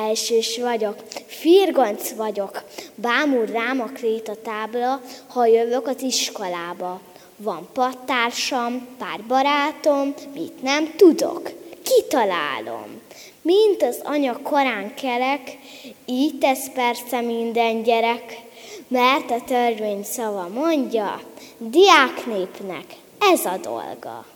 elsős 0.08 0.58
vagyok, 0.58 0.96
firgonc 1.26 2.10
vagyok, 2.10 2.62
bámul 2.94 3.46
rám 3.46 3.80
a 3.80 3.90
a 4.30 4.40
tábla, 4.42 5.00
ha 5.26 5.46
jövök 5.46 5.86
az 5.86 6.02
iskolába. 6.02 7.00
Van 7.36 7.68
pattársam, 7.72 8.86
pár 8.98 9.20
barátom, 9.28 10.14
mit 10.34 10.62
nem 10.62 10.92
tudok, 10.96 11.50
kitalálom. 11.82 13.00
Mint 13.42 13.82
az 13.82 14.00
anya 14.02 14.42
korán 14.42 14.94
kelek, 14.94 15.58
így 16.06 16.38
tesz 16.38 16.70
persze 16.74 17.20
minden 17.20 17.82
gyerek, 17.82 18.40
mert 18.88 19.30
a 19.30 19.44
törvény 19.46 20.02
szava 20.02 20.48
mondja, 20.48 21.20
diáknépnek 21.58 22.84
ez 23.32 23.44
a 23.44 23.56
dolga. 23.62 24.26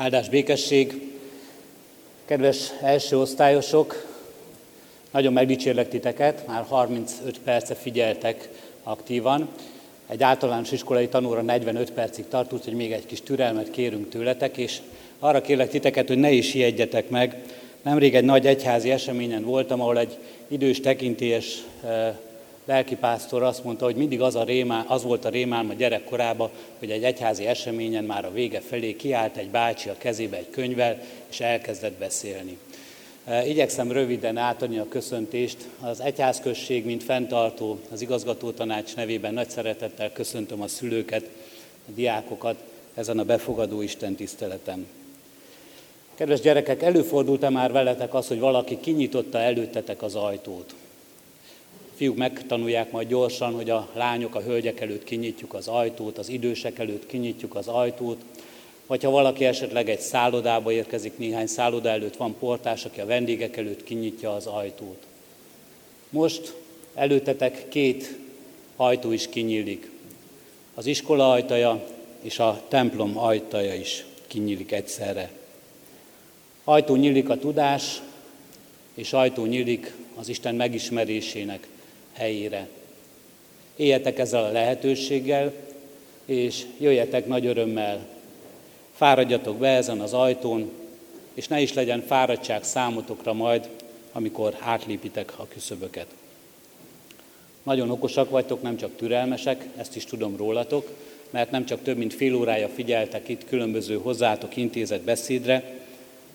Áldás 0.00 0.28
békesség! 0.28 1.12
Kedves 2.24 2.70
első 2.82 3.18
osztályosok, 3.18 4.06
nagyon 5.10 5.32
megdicsérlek 5.32 5.88
titeket, 5.88 6.46
már 6.46 6.64
35 6.68 7.38
perce 7.38 7.74
figyeltek 7.74 8.48
aktívan. 8.82 9.48
Egy 10.08 10.22
általános 10.22 10.72
iskolai 10.72 11.08
tanúra 11.08 11.40
45 11.40 11.90
percig 11.92 12.28
tart, 12.28 12.52
úgyhogy 12.52 12.72
még 12.74 12.92
egy 12.92 13.06
kis 13.06 13.20
türelmet 13.22 13.70
kérünk 13.70 14.08
tőletek, 14.08 14.56
és 14.56 14.78
arra 15.18 15.40
kérlek 15.40 15.68
titeket, 15.68 16.08
hogy 16.08 16.18
ne 16.18 16.30
is 16.30 16.54
ijedjetek 16.54 17.08
meg. 17.08 17.42
Nemrég 17.82 18.14
egy 18.14 18.24
nagy 18.24 18.46
egyházi 18.46 18.90
eseményen 18.90 19.44
voltam, 19.44 19.80
ahol 19.80 19.98
egy 19.98 20.18
idős 20.48 20.80
tekintélyes 20.80 21.64
eh, 21.84 22.14
lelkipásztor 22.68 23.42
azt 23.42 23.64
mondta, 23.64 23.84
hogy 23.84 23.96
mindig 23.96 24.20
az, 24.20 24.34
a 24.34 24.44
rémá, 24.44 24.84
az 24.88 25.02
volt 25.02 25.24
a 25.24 25.28
rémálma 25.28 25.72
gyerekkorában, 25.72 26.50
hogy 26.78 26.90
egy 26.90 27.04
egyházi 27.04 27.46
eseményen 27.46 28.04
már 28.04 28.24
a 28.24 28.32
vége 28.32 28.60
felé 28.60 28.96
kiállt 28.96 29.36
egy 29.36 29.48
bácsi 29.48 29.88
a 29.88 29.94
kezébe 29.98 30.36
egy 30.36 30.50
könyvvel, 30.50 31.00
és 31.28 31.40
elkezdett 31.40 31.98
beszélni. 31.98 32.58
E, 33.24 33.46
igyekszem 33.46 33.92
röviden 33.92 34.36
átadni 34.36 34.78
a 34.78 34.88
köszöntést. 34.88 35.56
Az 35.80 36.00
egyházközség, 36.00 36.84
mint 36.84 37.02
fenntartó, 37.02 37.78
az 37.92 38.00
igazgató 38.00 38.50
tanács 38.50 38.96
nevében 38.96 39.34
nagy 39.34 39.50
szeretettel 39.50 40.12
köszöntöm 40.12 40.62
a 40.62 40.68
szülőket, 40.68 41.24
a 41.88 41.90
diákokat 41.94 42.56
ezen 42.94 43.18
a 43.18 43.24
befogadó 43.24 43.82
Isten 43.82 44.14
tiszteletem. 44.14 44.86
Kedves 46.14 46.40
gyerekek, 46.40 46.82
előfordult-e 46.82 47.48
már 47.50 47.72
veletek 47.72 48.14
az, 48.14 48.28
hogy 48.28 48.38
valaki 48.38 48.80
kinyitotta 48.80 49.38
előttetek 49.38 50.02
az 50.02 50.14
ajtót? 50.14 50.74
Fiúk 51.98 52.16
megtanulják 52.16 52.90
majd 52.90 53.08
gyorsan, 53.08 53.54
hogy 53.54 53.70
a 53.70 53.88
lányok 53.94 54.34
a 54.34 54.40
hölgyek 54.40 54.80
előtt 54.80 55.04
kinyitjuk 55.04 55.54
az 55.54 55.68
ajtót, 55.68 56.18
az 56.18 56.28
idősek 56.28 56.78
előtt 56.78 57.06
kinyitjuk 57.06 57.54
az 57.54 57.68
ajtót, 57.68 58.24
vagy 58.86 59.02
ha 59.02 59.10
valaki 59.10 59.44
esetleg 59.44 59.88
egy 59.88 60.00
szállodába 60.00 60.72
érkezik, 60.72 61.18
néhány 61.18 61.46
szálloda 61.46 61.88
előtt 61.88 62.16
van 62.16 62.36
portás, 62.38 62.84
aki 62.84 63.00
a 63.00 63.06
vendégek 63.06 63.56
előtt 63.56 63.84
kinyitja 63.84 64.34
az 64.34 64.46
ajtót. 64.46 65.06
Most 66.10 66.54
előttetek 66.94 67.68
két 67.68 68.18
ajtó 68.76 69.12
is 69.12 69.28
kinyílik. 69.28 69.90
Az 70.74 70.86
iskola 70.86 71.30
ajtaja 71.30 71.86
és 72.22 72.38
a 72.38 72.62
templom 72.68 73.18
ajtaja 73.18 73.74
is 73.74 74.04
kinyílik 74.26 74.72
egyszerre. 74.72 75.30
Ajtó 76.64 76.96
nyílik 76.96 77.28
a 77.28 77.38
tudás, 77.38 78.00
és 78.94 79.12
ajtó 79.12 79.44
nyílik 79.44 79.94
az 80.14 80.28
Isten 80.28 80.54
megismerésének 80.54 81.66
helyére. 82.18 82.68
Éljetek 83.76 84.18
ezzel 84.18 84.44
a 84.44 84.52
lehetőséggel, 84.52 85.52
és 86.24 86.64
jöjjetek 86.78 87.26
nagy 87.26 87.46
örömmel. 87.46 88.06
Fáradjatok 88.92 89.56
be 89.56 89.68
ezen 89.68 90.00
az 90.00 90.12
ajtón, 90.12 90.70
és 91.34 91.48
ne 91.48 91.60
is 91.60 91.74
legyen 91.74 92.04
fáradtság 92.06 92.64
számotokra 92.64 93.32
majd, 93.32 93.68
amikor 94.12 94.56
átlépitek 94.60 95.32
a 95.38 95.46
küszöböket. 95.48 96.06
Nagyon 97.62 97.90
okosak 97.90 98.30
vagytok, 98.30 98.62
nem 98.62 98.76
csak 98.76 98.96
türelmesek, 98.96 99.64
ezt 99.76 99.96
is 99.96 100.04
tudom 100.04 100.36
rólatok, 100.36 100.90
mert 101.30 101.50
nem 101.50 101.64
csak 101.64 101.82
több 101.82 101.96
mint 101.96 102.14
fél 102.14 102.34
órája 102.34 102.68
figyeltek 102.68 103.28
itt 103.28 103.44
különböző 103.44 103.98
hozzátok 104.02 104.56
intézett 104.56 105.02
beszédre, 105.02 105.64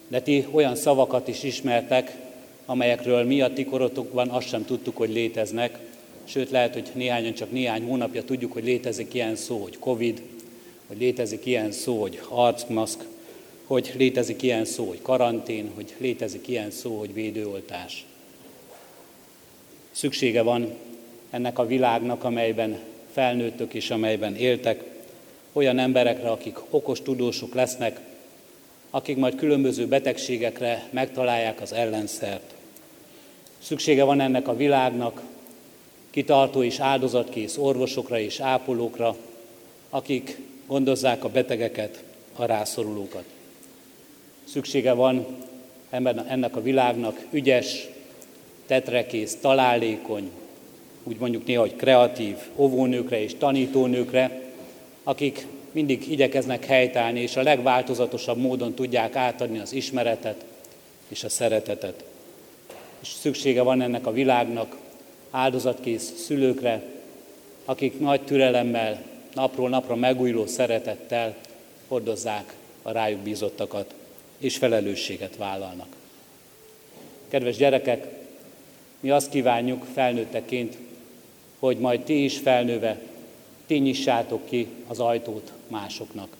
de 0.08 0.22
ti 0.22 0.48
olyan 0.52 0.76
szavakat 0.76 1.28
is 1.28 1.44
ismertek, 1.44 2.16
amelyekről 2.66 3.24
mi 3.24 3.42
a 3.42 3.54
ti 3.54 3.66
korotokban 3.66 4.30
azt 4.30 4.48
sem 4.48 4.66
tudtuk, 4.66 4.98
hogy 4.98 5.10
léteznek, 5.10 5.80
sőt 6.24 6.50
lehet, 6.50 6.74
hogy 6.74 6.92
néhányan 6.94 7.34
csak 7.34 7.52
néhány 7.52 7.84
hónapja 7.84 8.24
tudjuk, 8.24 8.54
hogy 8.54 8.64
létezik 8.64 9.14
ilyen 9.14 9.36
szó, 9.36 9.58
hogy 9.58 9.80
Covid, 9.80 10.22
hogy 10.88 10.98
létezik 10.98 11.46
ilyen 11.46 11.72
szó, 11.72 12.02
hogy 12.02 12.20
arcmaszk, 12.30 13.00
hogy 13.66 13.94
létezik 13.98 14.42
ilyen 14.42 14.66
szó, 14.66 14.88
hogy 14.88 15.02
karantén, 15.02 15.72
hogy 15.76 15.94
létezik 15.98 16.48
ilyen 16.48 16.72
szó, 16.72 17.00
hogy 17.00 17.14
védőoltás. 17.14 18.06
Szüksége 19.92 20.42
van 20.42 20.74
ennek 21.30 21.60
a 21.60 21.66
világnak, 21.66 22.24
amelyben 22.24 22.80
felnőttök 23.12 23.74
és 23.74 23.90
amelyben 23.90 24.36
éltek, 24.36 24.84
olyan 25.54 25.80
emberekre, 25.80 26.30
akik 26.30 26.58
okos 26.70 27.02
tudósok 27.02 27.54
lesznek, 27.54 28.00
akik 28.90 29.18
majd 29.18 29.36
különböző 29.36 29.88
betegségekre 29.88 30.88
megtalálják 30.90 31.62
az 31.62 31.74
ellenszert. 31.74 32.53
Szüksége 33.64 34.04
van 34.04 34.20
ennek 34.20 34.48
a 34.48 34.56
világnak 34.56 35.22
kitartó 36.10 36.64
és 36.64 36.80
áldozatkész 36.80 37.58
orvosokra 37.58 38.20
és 38.20 38.40
ápolókra, 38.40 39.16
akik 39.90 40.38
gondozzák 40.68 41.24
a 41.24 41.30
betegeket, 41.30 42.04
a 42.36 42.46
rászorulókat. 42.46 43.24
Szüksége 44.44 44.94
van 44.94 45.26
ennek 46.28 46.56
a 46.56 46.62
világnak 46.62 47.26
ügyes, 47.32 47.88
tetrekész, 48.66 49.38
találékony, 49.42 50.32
úgy 51.04 51.18
mondjuk 51.18 51.46
néha, 51.46 51.62
hogy 51.62 51.76
kreatív 51.76 52.38
óvónőkre 52.56 53.22
és 53.22 53.36
tanítónőkre, 53.38 54.42
akik 55.04 55.48
mindig 55.72 56.12
igyekeznek 56.12 56.66
helytállni, 56.66 57.20
és 57.20 57.36
a 57.36 57.44
legváltozatosabb 57.44 58.38
módon 58.38 58.74
tudják 58.74 59.16
átadni 59.16 59.60
az 59.60 59.74
ismeretet 59.74 60.46
és 61.08 61.24
a 61.24 61.30
szeretetet. 61.30 62.04
És 63.04 63.10
szüksége 63.10 63.62
van 63.62 63.82
ennek 63.82 64.08
a 64.08 64.12
világnak 64.12 64.78
áldozatkész 65.32 66.14
szülőkre, 66.26 66.84
akik 67.66 68.00
nagy 68.00 68.22
türelemmel, 68.22 69.04
napról 69.34 69.70
napra 69.70 69.96
megújuló 69.96 70.46
szeretettel 70.46 71.36
hordozzák 71.88 72.56
a 72.82 72.92
rájuk 72.92 73.20
bízottakat, 73.20 73.94
és 74.38 74.58
felelősséget 74.58 75.36
vállalnak. 75.38 75.96
Kedves 77.28 77.58
gyerekek, 77.58 78.08
mi 79.00 79.10
azt 79.10 79.30
kívánjuk 79.30 79.86
felnőtteként, 79.94 80.78
hogy 81.60 81.78
majd 81.78 82.02
ti 82.02 82.24
is 82.24 82.38
felnőve, 82.38 83.02
ti 83.68 83.76
nyissátok 83.76 84.46
ki 84.46 84.68
az 84.88 85.00
ajtót 85.00 85.52
másoknak. 85.68 86.36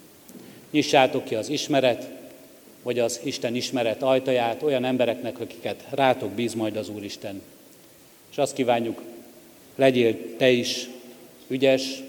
Nyissátok 0.72 1.24
ki 1.24 1.36
az 1.36 1.50
ismeret, 1.50 2.10
vagy 2.84 3.00
az 3.00 3.20
Isten 3.24 3.56
ismeret 3.56 4.04
ajtaját 4.04 4.64
olyan 4.64 4.86
embereknek, 4.86 5.40
akiket 5.40 5.84
rátok 5.90 6.32
bíz 6.32 6.54
majd 6.54 6.76
az 6.76 6.90
Úristen. 6.90 7.42
És 8.32 8.38
azt 8.38 8.54
kívánjuk, 8.54 9.02
legyél 9.76 10.38
te 10.38 10.50
is 10.50 10.90
ügyes 11.48 12.02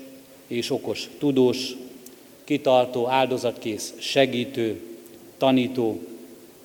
és 0.46 0.70
okos, 0.70 1.08
tudós, 1.18 1.76
kitartó, 2.44 3.08
áldozatkész, 3.08 3.94
segítő, 3.98 4.80
tanító, 5.38 6.00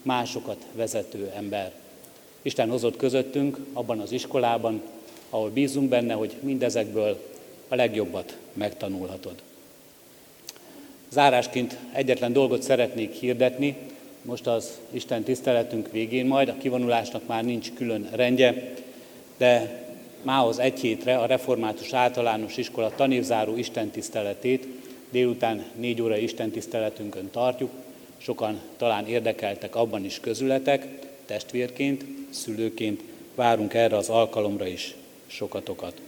másokat 0.02 0.66
vezető 0.74 1.32
ember. 1.36 1.72
Isten 2.42 2.70
hozott 2.70 2.98
közöttünk 2.98 3.58
abban 3.74 4.00
az 4.00 4.12
iskolában, 4.12 4.82
ahol 5.30 5.50
bízunk 5.50 5.90
benne, 5.90 6.14
hogy 6.14 6.36
mindezekből 6.40 7.28
a 7.68 7.76
legjobbat 7.76 8.38
megtanulhatod. 8.54 9.42
Zárásként 11.10 11.78
egyetlen 11.92 12.34
dolgot 12.34 12.62
szeretnék 12.62 13.14
hirdetni, 13.14 13.76
most 14.22 14.48
az 14.48 14.80
Isten 14.92 15.24
tiszteletünk 15.24 15.92
végén 15.92 16.26
majd, 16.26 16.50
a 16.50 16.58
kivonulásnak 16.58 17.28
már 17.28 17.44
nincs 17.44 17.72
külön 17.74 18.10
rendje, 18.12 18.74
de 19.38 19.84
mához 20.22 20.60
egy 20.60 20.80
hétre 20.80 21.18
a 21.18 21.26
Református 21.26 21.94
Általános 21.94 22.58
Iskola 22.58 22.92
tanévzáró 22.96 23.58
istentiszteletét 23.58 24.68
délután 25.12 25.66
négy 25.76 26.02
óra 26.02 26.18
istentiszteletünkön 26.18 27.30
tartjuk. 27.32 27.72
Sokan 28.18 28.60
talán 28.78 29.08
érdekeltek 29.08 29.76
abban 29.76 30.06
is 30.06 30.20
közületek, 30.20 30.88
testvérként, 31.26 32.06
szülőként 32.30 33.02
várunk 33.36 33.74
erre 33.74 33.98
az 33.98 34.10
alkalomra 34.10 34.68
is 34.68 34.96
sokatokat. 35.28 36.02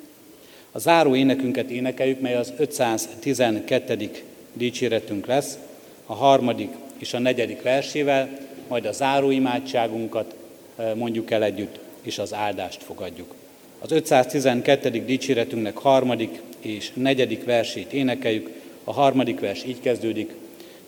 A 0.72 0.80
záró 0.80 1.16
énekünket 1.16 1.70
énekeljük, 1.70 2.22
mely 2.22 2.36
az 2.36 2.54
512. 2.58 4.12
dicséretünk 4.54 5.26
lesz, 5.26 5.58
a 6.06 6.14
harmadik 6.14 6.70
és 7.02 7.14
a 7.14 7.20
negyedik 7.20 7.62
versével, 7.62 8.30
majd 8.68 8.86
a 8.86 8.92
záró 8.92 9.30
imádságunkat 9.30 10.36
eh, 10.76 10.94
mondjuk 10.96 11.32
el 11.32 11.44
együtt, 11.44 11.80
és 12.02 12.18
az 12.20 12.34
áldást 12.34 12.84
fogadjuk. 12.84 13.34
Az 13.80 13.92
512. 13.92 14.90
dicséretünknek 14.90 15.78
harmadik 15.78 16.42
és 16.60 16.92
negyedik 16.94 17.46
versét 17.46 17.94
énekeljük. 17.94 18.50
A 18.84 18.94
harmadik 18.94 19.40
vers 19.40 19.66
így 19.66 19.80
kezdődik. 19.80 20.34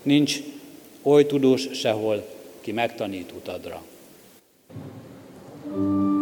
Nincs 0.01 0.39
oly 1.01 1.25
tudós 1.25 1.67
sehol, 1.73 2.27
ki 2.61 2.71
megtanít 2.71 3.31
utadra. 3.31 3.81
thank 5.65 6.07
you 6.07 6.12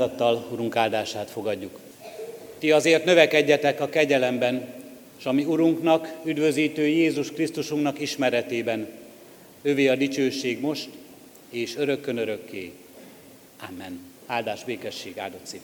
alázattal 0.00 0.46
Urunk 0.52 0.76
áldását 0.76 1.30
fogadjuk. 1.30 1.78
Ti 2.58 2.70
azért 2.70 3.04
növekedjetek 3.04 3.80
a 3.80 3.88
kegyelemben, 3.88 4.74
és 5.18 5.24
ami 5.24 5.44
Urunknak, 5.44 6.20
üdvözítő 6.24 6.86
Jézus 6.86 7.32
Krisztusunknak 7.32 8.00
ismeretében. 8.00 8.88
Övé 9.62 9.88
a 9.88 9.96
dicsőség 9.96 10.60
most, 10.60 10.88
és 11.50 11.76
örökkön 11.76 12.16
örökké. 12.16 12.72
Amen. 13.68 14.00
Áldás, 14.26 14.64
békesség, 14.64 15.18
áldott 15.18 15.46
szív. 15.46 15.60